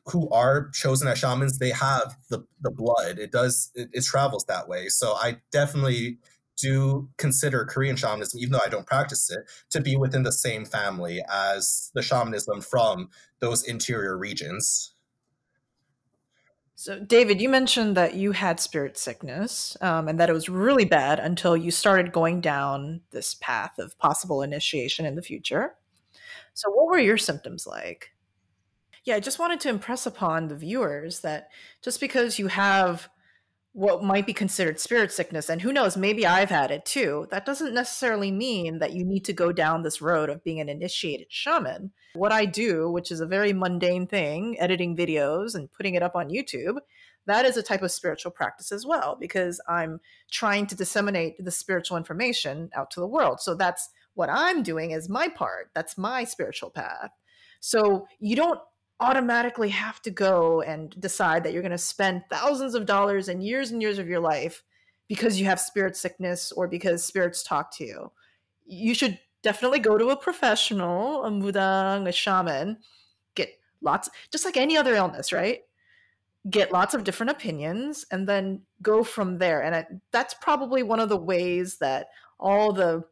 who 0.07 0.29
are 0.29 0.69
chosen 0.71 1.07
as 1.07 1.19
shamans. 1.19 1.59
They 1.59 1.69
have 1.69 2.17
the 2.29 2.45
the 2.61 2.71
blood. 2.71 3.19
It 3.19 3.31
does 3.31 3.71
it, 3.75 3.89
it 3.93 4.03
travels 4.03 4.45
that 4.45 4.67
way. 4.67 4.87
So 4.89 5.13
I 5.13 5.37
definitely 5.51 6.17
do 6.59 7.09
consider 7.17 7.65
Korean 7.65 7.95
shamanism, 7.95 8.39
even 8.39 8.53
though 8.53 8.61
I 8.63 8.69
don't 8.69 8.87
practice 8.87 9.29
it, 9.29 9.39
to 9.71 9.81
be 9.81 9.95
within 9.95 10.23
the 10.23 10.31
same 10.31 10.65
family 10.65 11.21
as 11.31 11.91
the 11.93 12.01
shamanism 12.01 12.61
from 12.61 13.09
those 13.39 13.63
interior 13.63 14.17
regions. 14.17 14.93
So, 16.75 16.99
David, 16.99 17.39
you 17.39 17.49
mentioned 17.49 17.95
that 17.95 18.15
you 18.15 18.33
had 18.33 18.59
spirit 18.59 18.97
sickness 18.97 19.77
um, 19.79 20.07
and 20.07 20.19
that 20.19 20.29
it 20.29 20.33
was 20.33 20.49
really 20.49 20.85
bad 20.85 21.19
until 21.19 21.55
you 21.55 21.71
started 21.71 22.11
going 22.11 22.41
down 22.41 23.01
this 23.11 23.35
path 23.35 23.79
of 23.79 23.97
possible 23.99 24.41
initiation 24.41 25.05
in 25.05 25.15
the 25.15 25.21
future. 25.21 25.75
So, 26.53 26.69
what 26.71 26.87
were 26.87 26.99
your 26.99 27.17
symptoms 27.17 27.65
like? 27.65 28.11
Yeah, 29.05 29.15
I 29.15 29.19
just 29.19 29.39
wanted 29.39 29.59
to 29.61 29.69
impress 29.69 30.05
upon 30.05 30.47
the 30.47 30.55
viewers 30.55 31.21
that 31.21 31.49
just 31.81 31.99
because 31.99 32.39
you 32.39 32.47
have 32.47 33.09
what 33.73 34.03
might 34.03 34.27
be 34.27 34.33
considered 34.33 34.79
spirit 34.79 35.11
sickness 35.11 35.49
and 35.49 35.61
who 35.61 35.73
knows 35.73 35.97
maybe 35.97 36.25
i've 36.25 36.49
had 36.49 36.71
it 36.71 36.85
too. 36.85 37.27
That 37.31 37.45
doesn't 37.45 37.73
necessarily 37.73 38.31
mean 38.31 38.79
that 38.79 38.93
you 38.93 39.03
need 39.03 39.25
to 39.25 39.33
go 39.33 39.51
down 39.51 39.81
this 39.81 40.01
road 40.01 40.29
of 40.29 40.43
being 40.43 40.59
an 40.59 40.69
initiated 40.69 41.27
shaman. 41.29 41.91
What 42.13 42.31
i 42.31 42.45
do 42.45 42.89
which 42.91 43.11
is 43.11 43.19
a 43.19 43.25
very 43.25 43.51
mundane 43.51 44.07
thing 44.07 44.55
editing 44.59 44.95
videos 44.95 45.55
and 45.55 45.71
putting 45.73 45.95
it 45.95 46.03
up 46.03 46.15
on 46.15 46.29
youtube 46.29 46.77
that 47.25 47.45
is 47.45 47.57
a 47.57 47.63
type 47.63 47.81
of 47.81 47.91
spiritual 47.91 48.31
practice 48.31 48.71
as 48.71 48.85
well 48.85 49.17
because 49.19 49.59
i'm 49.67 49.99
trying 50.31 50.67
to 50.67 50.75
disseminate 50.75 51.43
the 51.43 51.51
spiritual 51.51 51.97
information 51.97 52.69
out 52.75 52.91
to 52.91 52.99
the 52.99 53.07
world. 53.07 53.39
So 53.39 53.55
that's 53.55 53.89
what 54.13 54.29
i'm 54.29 54.63
doing 54.63 54.91
is 54.91 55.09
my 55.09 55.27
part. 55.27 55.71
That's 55.73 55.97
my 55.97 56.23
spiritual 56.23 56.69
path. 56.69 57.11
So 57.59 58.07
you 58.19 58.35
don't 58.35 58.59
automatically 58.99 59.69
have 59.69 60.01
to 60.01 60.11
go 60.11 60.61
and 60.61 60.99
decide 60.99 61.43
that 61.43 61.53
you're 61.53 61.61
going 61.61 61.71
to 61.71 61.77
spend 61.77 62.23
thousands 62.29 62.75
of 62.75 62.85
dollars 62.85 63.27
and 63.27 63.43
years 63.43 63.71
and 63.71 63.81
years 63.81 63.97
of 63.97 64.07
your 64.07 64.19
life 64.19 64.63
because 65.07 65.39
you 65.39 65.45
have 65.45 65.59
spirit 65.59 65.95
sickness 65.97 66.51
or 66.51 66.67
because 66.67 67.03
spirits 67.03 67.43
talk 67.43 67.75
to 67.77 67.85
you. 67.85 68.11
You 68.65 68.93
should 68.93 69.19
definitely 69.41 69.79
go 69.79 69.97
to 69.97 70.09
a 70.09 70.17
professional, 70.17 71.25
a 71.25 71.29
mudang, 71.29 72.07
a 72.07 72.11
shaman, 72.11 72.77
get 73.35 73.49
lots, 73.81 74.09
just 74.31 74.45
like 74.45 74.57
any 74.57 74.77
other 74.77 74.95
illness, 74.95 75.33
right? 75.33 75.59
Get 76.49 76.71
lots 76.71 76.93
of 76.93 77.03
different 77.03 77.31
opinions 77.31 78.05
and 78.11 78.27
then 78.27 78.61
go 78.81 79.03
from 79.03 79.37
there. 79.37 79.61
And 79.63 79.75
I, 79.75 79.85
that's 80.11 80.33
probably 80.35 80.83
one 80.83 80.99
of 80.99 81.09
the 81.09 81.17
ways 81.17 81.77
that 81.77 82.07
all 82.39 82.71
the 82.71 83.03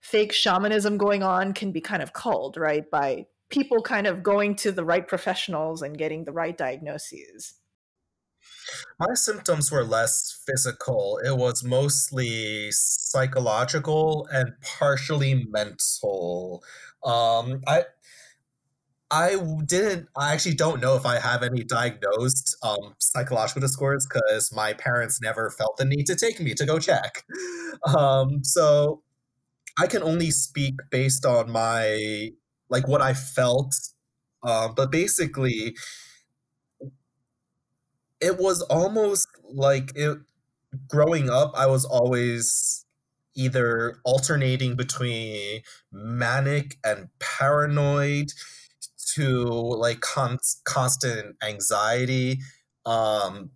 fake 0.00 0.32
shamanism 0.32 0.96
going 0.96 1.22
on 1.22 1.52
can 1.52 1.72
be 1.72 1.80
kind 1.80 2.02
of 2.02 2.12
culled, 2.12 2.56
right? 2.56 2.90
By 2.90 3.26
people 3.50 3.82
kind 3.82 4.06
of 4.06 4.22
going 4.22 4.54
to 4.56 4.72
the 4.72 4.84
right 4.84 5.06
professionals 5.06 5.82
and 5.82 5.98
getting 5.98 6.24
the 6.24 6.32
right 6.32 6.56
diagnoses? 6.56 7.54
My 8.98 9.14
symptoms 9.14 9.70
were 9.70 9.84
less 9.84 10.42
physical. 10.46 11.20
It 11.24 11.36
was 11.36 11.64
mostly 11.64 12.70
psychological 12.70 14.28
and 14.32 14.52
partially 14.62 15.46
mental. 15.50 16.62
Um, 17.04 17.62
I 17.66 17.84
I 19.10 19.36
didn't. 19.66 20.08
I 20.16 20.32
actually 20.32 20.54
don't 20.54 20.80
know 20.80 20.94
if 20.94 21.04
I 21.04 21.18
have 21.18 21.42
any 21.42 21.64
diagnosed 21.64 22.56
um, 22.62 22.94
psychological 23.00 23.60
disorders 23.60 24.06
because 24.06 24.52
my 24.54 24.72
parents 24.74 25.20
never 25.20 25.50
felt 25.50 25.76
the 25.78 25.84
need 25.84 26.04
to 26.04 26.14
take 26.14 26.38
me 26.38 26.54
to 26.54 26.66
go 26.66 26.78
check. 26.78 27.24
Um, 27.96 28.44
so 28.44 29.02
I 29.78 29.86
can 29.86 30.02
only 30.02 30.30
speak 30.30 30.74
based 30.90 31.24
on 31.24 31.50
my 31.50 32.28
like 32.70 32.88
what 32.88 33.02
I 33.02 33.14
felt. 33.14 33.74
Uh, 34.42 34.68
but 34.68 34.90
basically, 34.90 35.76
it 38.20 38.38
was 38.38 38.62
almost 38.62 39.28
like 39.52 39.92
it. 39.94 40.18
Growing 40.86 41.28
up, 41.28 41.52
I 41.56 41.66
was 41.66 41.84
always 41.84 42.86
either 43.34 43.96
alternating 44.04 44.76
between 44.76 45.62
manic 45.90 46.76
and 46.84 47.08
paranoid 47.18 48.28
to 49.14 49.44
like 49.44 50.00
con- 50.00 50.38
constant 50.64 51.36
anxiety, 51.42 52.40
um, 52.86 53.50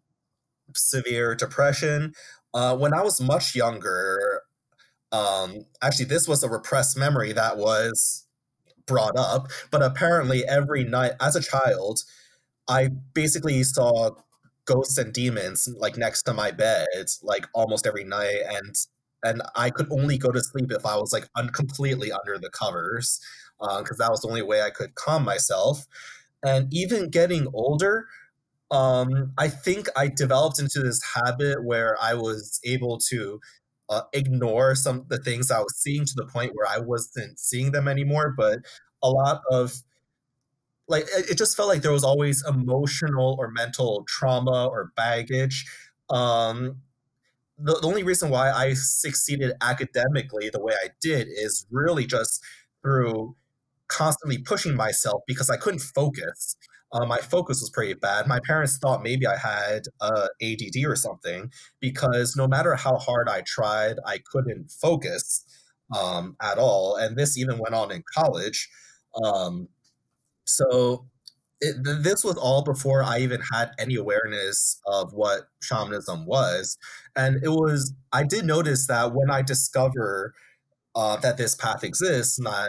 severe 0.74 1.34
depression. 1.36 2.14
Uh, 2.54 2.76
when 2.76 2.94
I 2.94 3.02
was 3.02 3.20
much 3.20 3.54
younger, 3.54 4.42
um, 5.12 5.66
actually, 5.82 6.06
this 6.06 6.28
was 6.28 6.42
a 6.42 6.48
repressed 6.48 6.96
memory 6.96 7.32
that 7.32 7.56
was 7.58 8.23
brought 8.86 9.16
up, 9.16 9.48
but 9.70 9.82
apparently, 9.82 10.44
every 10.46 10.84
night 10.84 11.12
as 11.20 11.36
a 11.36 11.42
child, 11.42 12.00
I 12.68 12.88
basically 13.14 13.62
saw 13.64 14.10
ghosts 14.66 14.98
and 14.98 15.12
demons 15.12 15.68
like 15.76 15.96
next 15.98 16.22
to 16.22 16.32
my 16.32 16.50
bed 16.50 16.86
like 17.22 17.46
almost 17.54 17.86
every 17.86 18.04
night 18.04 18.40
and 18.48 18.74
and 19.22 19.42
I 19.56 19.70
could 19.70 19.90
only 19.90 20.18
go 20.18 20.30
to 20.30 20.40
sleep 20.40 20.70
if 20.70 20.86
I 20.86 20.96
was 20.96 21.12
like 21.12 21.28
un- 21.36 21.50
completely 21.50 22.12
under 22.12 22.38
the 22.38 22.50
covers 22.50 23.20
because 23.58 24.00
uh, 24.00 24.04
that 24.04 24.10
was 24.10 24.20
the 24.20 24.28
only 24.28 24.42
way 24.42 24.62
I 24.62 24.70
could 24.70 24.94
calm 24.94 25.24
myself. 25.24 25.86
And 26.44 26.72
even 26.72 27.08
getting 27.08 27.46
older, 27.54 28.06
um, 28.70 29.32
I 29.38 29.48
think 29.48 29.88
I 29.96 30.08
developed 30.08 30.58
into 30.58 30.80
this 30.80 31.00
habit 31.14 31.64
where 31.64 31.96
I 32.00 32.14
was 32.14 32.60
able 32.64 32.98
to 33.08 33.40
uh, 33.88 34.02
ignore 34.12 34.74
some 34.74 35.00
of 35.00 35.08
the 35.08 35.18
things 35.18 35.50
I 35.50 35.60
was 35.60 35.76
seeing 35.76 36.04
to 36.04 36.14
the 36.16 36.26
point 36.26 36.52
where 36.54 36.68
I 36.68 36.78
wasn't 36.78 37.38
seeing 37.38 37.72
them 37.72 37.88
anymore. 37.88 38.34
But 38.36 38.60
a 39.02 39.10
lot 39.10 39.42
of 39.50 39.74
like 40.88 41.04
it 41.16 41.38
just 41.38 41.56
felt 41.56 41.68
like 41.68 41.82
there 41.82 41.92
was 41.92 42.04
always 42.04 42.44
emotional 42.46 43.36
or 43.38 43.50
mental 43.50 44.04
trauma 44.06 44.66
or 44.66 44.92
baggage 44.96 45.64
um, 46.10 46.82
the, 47.58 47.74
the 47.80 47.86
only 47.86 48.02
reason 48.02 48.30
why 48.30 48.50
I 48.50 48.74
succeeded 48.74 49.52
academically 49.60 50.50
the 50.50 50.60
way 50.60 50.74
I 50.82 50.88
did 51.00 51.28
is 51.28 51.66
really 51.70 52.06
just 52.06 52.42
through 52.82 53.36
constantly 53.88 54.38
pushing 54.38 54.74
myself 54.74 55.22
because 55.26 55.50
I 55.50 55.56
couldn't 55.56 55.80
focus. 55.80 56.56
Uh, 56.94 57.04
my 57.04 57.18
focus 57.18 57.60
was 57.60 57.70
pretty 57.70 57.94
bad. 57.94 58.28
My 58.28 58.38
parents 58.46 58.78
thought 58.78 59.02
maybe 59.02 59.26
I 59.26 59.36
had 59.36 59.82
uh, 60.00 60.28
ADD 60.40 60.84
or 60.86 60.94
something 60.94 61.50
because 61.80 62.36
no 62.36 62.46
matter 62.46 62.76
how 62.76 62.96
hard 62.98 63.28
I 63.28 63.42
tried, 63.44 63.96
I 64.06 64.18
couldn't 64.30 64.70
focus 64.70 65.44
um, 65.94 66.36
at 66.40 66.56
all. 66.56 66.94
And 66.96 67.16
this 67.16 67.36
even 67.36 67.58
went 67.58 67.74
on 67.74 67.90
in 67.90 68.04
college. 68.14 68.68
Um, 69.24 69.68
so 70.44 71.06
it, 71.60 71.76
this 71.82 72.22
was 72.22 72.36
all 72.36 72.62
before 72.62 73.02
I 73.02 73.18
even 73.18 73.40
had 73.52 73.72
any 73.78 73.96
awareness 73.96 74.80
of 74.86 75.12
what 75.12 75.48
shamanism 75.62 76.26
was. 76.26 76.78
And 77.16 77.42
it 77.42 77.50
was, 77.50 77.92
I 78.12 78.22
did 78.22 78.44
notice 78.44 78.86
that 78.86 79.12
when 79.12 79.30
I 79.30 79.42
discover 79.42 80.32
uh, 80.94 81.16
that 81.16 81.38
this 81.38 81.56
path 81.56 81.82
exists, 81.82 82.38
and 82.38 82.46
I, 82.46 82.68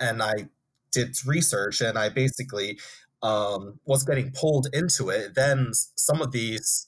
and 0.00 0.22
I 0.22 0.48
did 0.92 1.14
research 1.26 1.82
and 1.82 1.98
I 1.98 2.08
basically 2.08 2.78
um, 3.22 3.80
was 3.84 4.04
getting 4.04 4.32
pulled 4.32 4.68
into 4.72 5.08
it, 5.08 5.34
then 5.34 5.70
some 5.96 6.20
of 6.20 6.32
these 6.32 6.86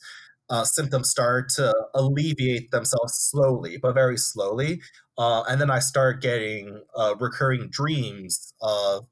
uh, 0.51 0.65
symptoms 0.65 1.11
start 1.11 1.49
to 1.51 1.75
alleviate 1.95 2.71
themselves 2.71 3.15
slowly, 3.15 3.77
but 3.77 3.95
very 3.95 4.17
slowly. 4.17 4.81
Uh, 5.17 5.43
and 5.49 5.61
then 5.61 5.71
I 5.71 5.81
start 5.81 6.23
getting 6.23 6.83
uh, 6.97 7.15
recurring 7.19 7.69
dreams 7.71 8.55
of 8.63 9.07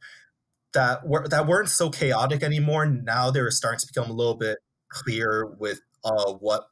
that 0.73 1.07
were 1.07 1.27
that 1.29 1.47
weren't 1.47 1.69
so 1.69 1.91
chaotic 1.91 2.43
anymore. 2.43 2.87
Now 2.87 3.31
they 3.31 3.41
were 3.41 3.51
starting 3.51 3.81
to 3.81 3.87
become 3.87 4.11
a 4.11 4.15
little 4.15 4.37
bit 4.37 4.59
clear 4.89 5.47
with 5.59 5.81
uh, 6.05 6.33
what 6.35 6.67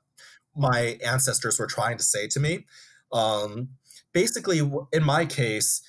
my 0.57 0.99
ancestors 1.05 1.59
were 1.59 1.67
trying 1.67 1.99
to 1.99 2.05
say 2.05 2.29
to 2.29 2.41
me. 2.41 2.67
Um, 3.13 3.71
basically, 4.13 4.59
in 4.93 5.03
my 5.03 5.27
case, 5.27 5.83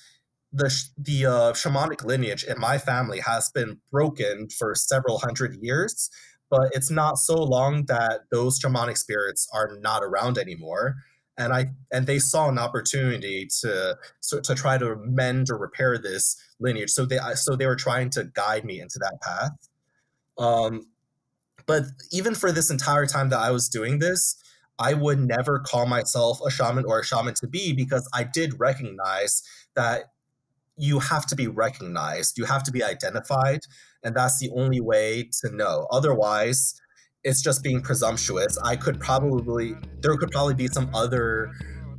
the 0.56 0.74
the 0.96 1.26
uh, 1.26 1.52
shamanic 1.52 2.04
lineage 2.04 2.44
in 2.44 2.58
my 2.58 2.78
family 2.78 3.20
has 3.20 3.50
been 3.50 3.78
broken 3.90 4.48
for 4.48 4.74
several 4.74 5.18
hundred 5.18 5.56
years, 5.60 6.10
but 6.50 6.70
it's 6.74 6.90
not 6.90 7.18
so 7.18 7.34
long 7.34 7.86
that 7.86 8.22
those 8.30 8.58
shamanic 8.60 8.98
spirits 8.98 9.48
are 9.52 9.76
not 9.80 10.02
around 10.02 10.38
anymore 10.38 10.96
and 11.38 11.52
I 11.52 11.66
and 11.92 12.06
they 12.06 12.18
saw 12.18 12.48
an 12.48 12.58
opportunity 12.58 13.48
to 13.60 13.96
so, 14.20 14.40
to 14.40 14.54
try 14.54 14.78
to 14.78 14.96
mend 14.96 15.50
or 15.50 15.58
repair 15.58 15.98
this 15.98 16.36
lineage. 16.58 16.90
So 16.90 17.04
they 17.04 17.18
so 17.34 17.56
they 17.56 17.66
were 17.66 17.76
trying 17.76 18.10
to 18.10 18.24
guide 18.24 18.64
me 18.64 18.80
into 18.80 18.98
that 19.00 19.20
path. 19.22 19.52
Um, 20.38 20.86
but 21.66 21.84
even 22.12 22.34
for 22.34 22.52
this 22.52 22.70
entire 22.70 23.06
time 23.06 23.30
that 23.30 23.38
I 23.38 23.50
was 23.50 23.68
doing 23.68 23.98
this, 23.98 24.36
I 24.78 24.94
would 24.94 25.18
never 25.18 25.58
call 25.58 25.86
myself 25.86 26.40
a 26.46 26.50
shaman 26.50 26.84
or 26.84 27.00
a 27.00 27.04
shaman 27.04 27.34
to 27.34 27.46
be 27.46 27.72
because 27.72 28.08
I 28.14 28.24
did 28.24 28.58
recognize 28.58 29.42
that 29.74 30.04
you 30.76 30.98
have 30.98 31.26
to 31.26 31.36
be 31.36 31.46
recognized, 31.46 32.38
you 32.38 32.44
have 32.44 32.62
to 32.64 32.72
be 32.72 32.82
identified, 32.82 33.60
and 34.02 34.14
that's 34.14 34.38
the 34.38 34.50
only 34.54 34.80
way 34.80 35.30
to 35.40 35.50
know. 35.54 35.86
Otherwise, 35.90 36.80
it's 37.24 37.42
just 37.42 37.62
being 37.62 37.80
presumptuous. 37.80 38.58
I 38.62 38.76
could 38.76 39.00
probably 39.00 39.74
there 40.00 40.16
could 40.16 40.30
probably 40.30 40.54
be 40.54 40.68
some 40.68 40.88
other 40.94 41.50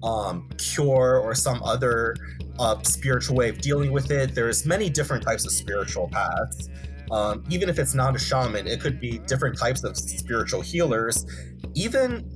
um, 0.03 0.49
cure 0.57 1.19
or 1.19 1.35
some 1.35 1.61
other 1.63 2.15
uh, 2.59 2.81
spiritual 2.83 3.35
way 3.35 3.49
of 3.49 3.59
dealing 3.59 3.91
with 3.91 4.11
it. 4.11 4.35
There's 4.35 4.65
many 4.65 4.89
different 4.89 5.23
types 5.23 5.45
of 5.45 5.51
spiritual 5.51 6.07
paths. 6.09 6.69
Um, 7.11 7.43
even 7.49 7.69
if 7.69 7.79
it's 7.79 7.93
not 7.93 8.15
a 8.15 8.19
shaman, 8.19 8.67
it 8.67 8.81
could 8.81 8.99
be 8.99 9.19
different 9.19 9.57
types 9.57 9.83
of 9.83 9.97
spiritual 9.97 10.61
healers. 10.61 11.25
Even 11.73 12.29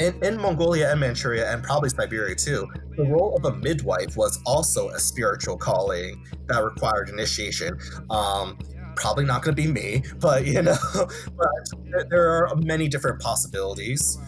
in, 0.00 0.24
in 0.24 0.40
Mongolia 0.40 0.90
and 0.90 0.98
Manchuria, 0.98 1.52
and 1.52 1.62
probably 1.62 1.90
Siberia 1.90 2.34
too, 2.34 2.66
the 2.96 3.04
role 3.04 3.36
of 3.36 3.44
a 3.44 3.56
midwife 3.58 4.16
was 4.16 4.40
also 4.46 4.88
a 4.88 4.98
spiritual 4.98 5.56
calling 5.56 6.24
that 6.46 6.64
required 6.64 7.10
initiation. 7.10 7.78
Um, 8.08 8.58
probably 8.96 9.24
not 9.24 9.42
going 9.42 9.54
to 9.54 9.62
be 9.62 9.70
me, 9.70 10.02
but 10.18 10.46
you 10.46 10.62
know, 10.62 10.76
but 11.36 12.10
there 12.10 12.46
are 12.46 12.56
many 12.56 12.88
different 12.88 13.20
possibilities. 13.20 14.18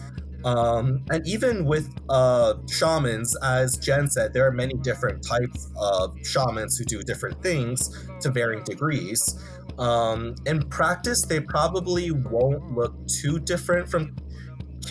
Um, 0.45 1.05
and 1.09 1.25
even 1.25 1.65
with 1.65 1.89
uh, 2.09 2.55
shamans, 2.69 3.35
as 3.37 3.77
Jen 3.77 4.09
said, 4.09 4.33
there 4.33 4.45
are 4.45 4.51
many 4.51 4.73
different 4.75 5.25
types 5.25 5.71
of 5.77 6.17
shamans 6.25 6.77
who 6.77 6.83
do 6.83 7.01
different 7.01 7.41
things 7.41 8.07
to 8.21 8.29
varying 8.29 8.63
degrees. 8.63 9.41
Um, 9.79 10.35
in 10.45 10.67
practice, 10.67 11.21
they 11.21 11.39
probably 11.39 12.11
won't 12.11 12.75
look 12.75 12.93
too 13.07 13.39
different 13.39 13.89
from 13.89 14.15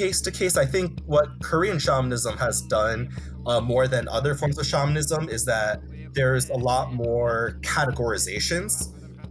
case 0.03 0.21
to 0.21 0.31
case. 0.33 0.57
I 0.57 0.67
think 0.67 1.01
what 1.07 1.29
Korean 1.43 1.79
shamanism 1.79 2.37
has 2.39 2.63
done 2.63 3.11
uh, 3.47 3.61
more 3.61 3.87
than 3.87 4.09
other 4.09 4.35
forms 4.35 4.59
of 4.59 4.67
shamanism 4.67 5.29
is 5.29 5.45
that 5.45 5.81
there's 6.13 6.51
a 6.51 6.59
lot 6.71 6.93
more 6.93 7.59
categorizations 7.63 8.73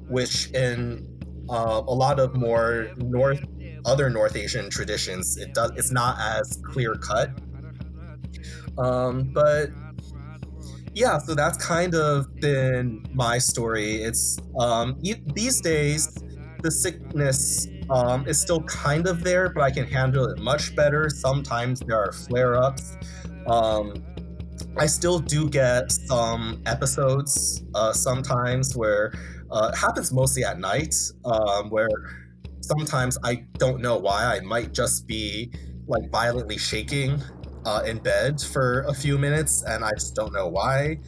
which 0.08 0.50
in 0.52 1.08
uh, 1.50 1.82
a 1.88 1.96
lot 2.04 2.20
of 2.20 2.36
more 2.36 2.90
North 2.98 3.42
other 3.86 4.10
North 4.10 4.36
Asian 4.36 4.70
traditions, 4.70 5.38
it 5.38 5.54
does 5.54 5.72
it's 5.76 5.92
not 5.92 6.18
as 6.20 6.60
clear 6.72 6.94
cut. 6.96 7.30
Um, 8.78 9.32
but 9.34 9.70
yeah, 10.94 11.18
so 11.18 11.36
that's 11.36 11.58
kind 11.58 11.96
of 11.96 12.34
been 12.36 13.04
my 13.14 13.38
story. 13.40 14.04
It's 14.04 14.38
um, 14.58 14.98
these 15.34 15.60
days 15.62 16.08
the 16.62 16.72
sickness 16.72 17.68
um, 17.92 18.32
still 18.34 18.62
kind 18.64 19.08
of 19.08 19.24
there, 19.24 19.50
but 19.50 19.62
I 19.62 19.72
can 19.72 19.86
handle 19.86 20.26
it 20.26 20.40
much 20.40 20.76
better. 20.76 21.10
Sometimes 21.10 21.82
there 21.82 21.98
are 21.98 22.12
flare 22.12 22.56
ups. 22.56 22.98
Um, 23.48 23.94
I 24.78 24.86
still 24.86 25.20
do 25.20 25.50
get 25.50 25.92
some 25.92 26.62
episodes 26.66 27.64
uh, 27.76 27.92
sometimes 27.92 28.76
where 28.76 29.14
uh, 29.52 29.72
it 29.74 29.78
happens 29.78 30.14
mostly 30.14 30.46
at 30.46 30.60
night, 30.60 30.96
um, 31.26 31.70
where 31.70 31.90
sometimes 32.62 33.18
I 33.24 33.46
don't 33.58 33.82
know 33.82 33.98
why. 33.98 34.24
I 34.24 34.40
might 34.40 34.74
just 34.74 35.08
be 35.08 35.52
like 35.88 36.10
violently 36.10 36.58
shaking 36.58 37.22
uh, 37.66 37.84
in 37.86 37.98
bed 37.98 38.40
for 38.40 38.82
a 38.88 38.94
few 38.94 39.18
minutes, 39.18 39.64
and 39.64 39.84
I 39.84 39.92
just 39.92 40.16
don't 40.16 40.34
know 40.34 40.48
why. 40.48 41.00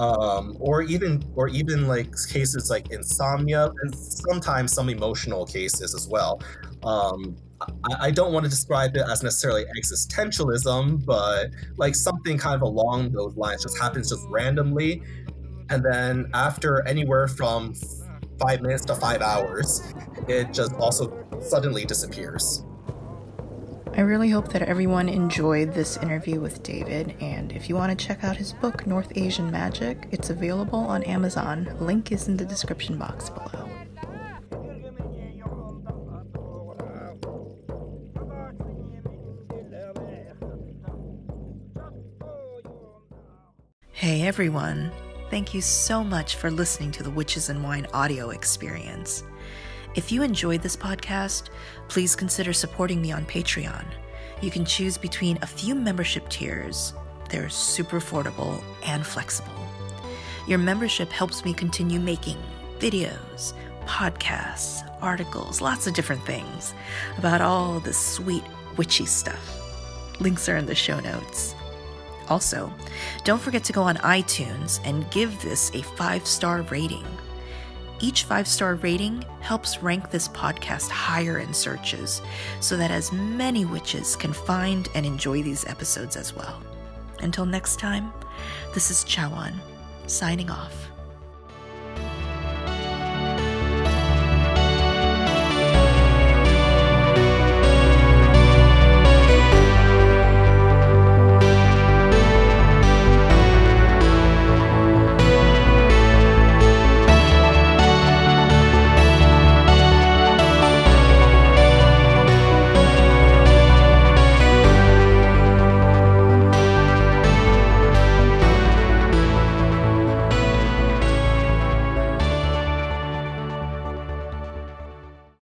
Um, 0.00 0.56
or 0.60 0.82
even, 0.82 1.22
or 1.36 1.48
even 1.48 1.86
like 1.86 2.10
cases 2.32 2.70
like 2.70 2.90
insomnia, 2.90 3.70
and 3.82 3.94
sometimes 3.94 4.72
some 4.72 4.88
emotional 4.88 5.44
cases 5.44 5.94
as 5.94 6.08
well. 6.08 6.40
Um, 6.84 7.36
I, 7.60 8.06
I 8.06 8.10
don't 8.10 8.32
want 8.32 8.44
to 8.44 8.50
describe 8.50 8.96
it 8.96 9.02
as 9.06 9.22
necessarily 9.22 9.66
existentialism, 9.78 11.04
but 11.04 11.50
like 11.76 11.94
something 11.94 12.38
kind 12.38 12.54
of 12.54 12.62
along 12.62 13.12
those 13.12 13.36
lines 13.36 13.62
just 13.62 13.78
happens 13.78 14.08
just 14.08 14.26
randomly 14.30 15.02
and 15.70 15.84
then 15.84 16.28
after 16.34 16.86
anywhere 16.86 17.28
from 17.28 17.74
five 18.40 18.60
minutes 18.60 18.84
to 18.86 18.94
five 18.96 19.22
hours, 19.22 19.94
it 20.28 20.52
just 20.52 20.74
also 20.74 21.24
suddenly 21.40 21.84
disappears. 21.84 22.64
I 23.96 24.02
really 24.02 24.30
hope 24.30 24.52
that 24.52 24.62
everyone 24.62 25.08
enjoyed 25.08 25.74
this 25.74 25.96
interview 25.98 26.40
with 26.40 26.62
David, 26.62 27.14
and 27.20 27.52
if 27.52 27.68
you 27.68 27.74
want 27.74 27.96
to 27.96 28.06
check 28.06 28.24
out 28.24 28.36
his 28.36 28.52
book, 28.52 28.86
North 28.86 29.12
Asian 29.16 29.50
Magic, 29.50 30.08
it's 30.10 30.30
available 30.30 30.78
on 30.78 31.02
Amazon. 31.02 31.76
Link 31.80 32.12
is 32.12 32.28
in 32.28 32.36
the 32.36 32.44
description 32.44 32.96
box 32.96 33.30
below. 33.30 33.68
Hey 43.92 44.22
everyone! 44.22 44.90
thank 45.30 45.54
you 45.54 45.60
so 45.60 46.02
much 46.02 46.34
for 46.34 46.50
listening 46.50 46.90
to 46.90 47.04
the 47.04 47.10
Witches 47.10 47.48
and 47.48 47.62
Wine 47.62 47.86
audio 47.94 48.30
experience. 48.30 49.22
If 49.96 50.12
you 50.12 50.22
enjoyed 50.22 50.62
this 50.62 50.76
podcast, 50.76 51.48
please 51.88 52.14
consider 52.14 52.52
supporting 52.52 53.02
me 53.02 53.10
on 53.10 53.24
Patreon. 53.24 53.84
You 54.40 54.48
can 54.48 54.64
choose 54.64 54.96
between 54.96 55.36
a 55.42 55.46
few 55.46 55.74
membership 55.74 56.28
tiers, 56.28 56.94
they're 57.28 57.48
super 57.48 57.98
affordable 57.98 58.62
and 58.84 59.04
flexible. 59.04 59.52
Your 60.46 60.58
membership 60.58 61.10
helps 61.10 61.44
me 61.44 61.52
continue 61.52 61.98
making 61.98 62.38
videos, 62.78 63.52
podcasts, 63.84 64.88
articles, 65.02 65.60
lots 65.60 65.88
of 65.88 65.94
different 65.94 66.24
things 66.24 66.72
about 67.18 67.40
all 67.40 67.80
this 67.80 67.98
sweet 67.98 68.44
witchy 68.76 69.06
stuff. 69.06 69.58
Links 70.20 70.48
are 70.48 70.56
in 70.56 70.66
the 70.66 70.74
show 70.74 71.00
notes. 71.00 71.56
Also, 72.28 72.72
don't 73.24 73.40
forget 73.40 73.64
to 73.64 73.72
go 73.72 73.82
on 73.82 73.96
iTunes 73.96 74.80
and 74.84 75.10
give 75.10 75.42
this 75.42 75.72
a 75.74 75.82
five 75.82 76.26
star 76.28 76.62
rating. 76.62 77.04
Each 78.00 78.24
five 78.24 78.48
star 78.48 78.76
rating 78.76 79.22
helps 79.40 79.82
rank 79.82 80.10
this 80.10 80.28
podcast 80.28 80.88
higher 80.88 81.38
in 81.38 81.52
searches 81.52 82.22
so 82.60 82.76
that 82.76 82.90
as 82.90 83.12
many 83.12 83.64
witches 83.64 84.16
can 84.16 84.32
find 84.32 84.88
and 84.94 85.04
enjoy 85.04 85.42
these 85.42 85.66
episodes 85.66 86.16
as 86.16 86.34
well. 86.34 86.62
Until 87.20 87.44
next 87.44 87.78
time, 87.78 88.12
this 88.72 88.90
is 88.90 89.04
Chaweon, 89.04 89.54
signing 90.06 90.50
off. 90.50 90.89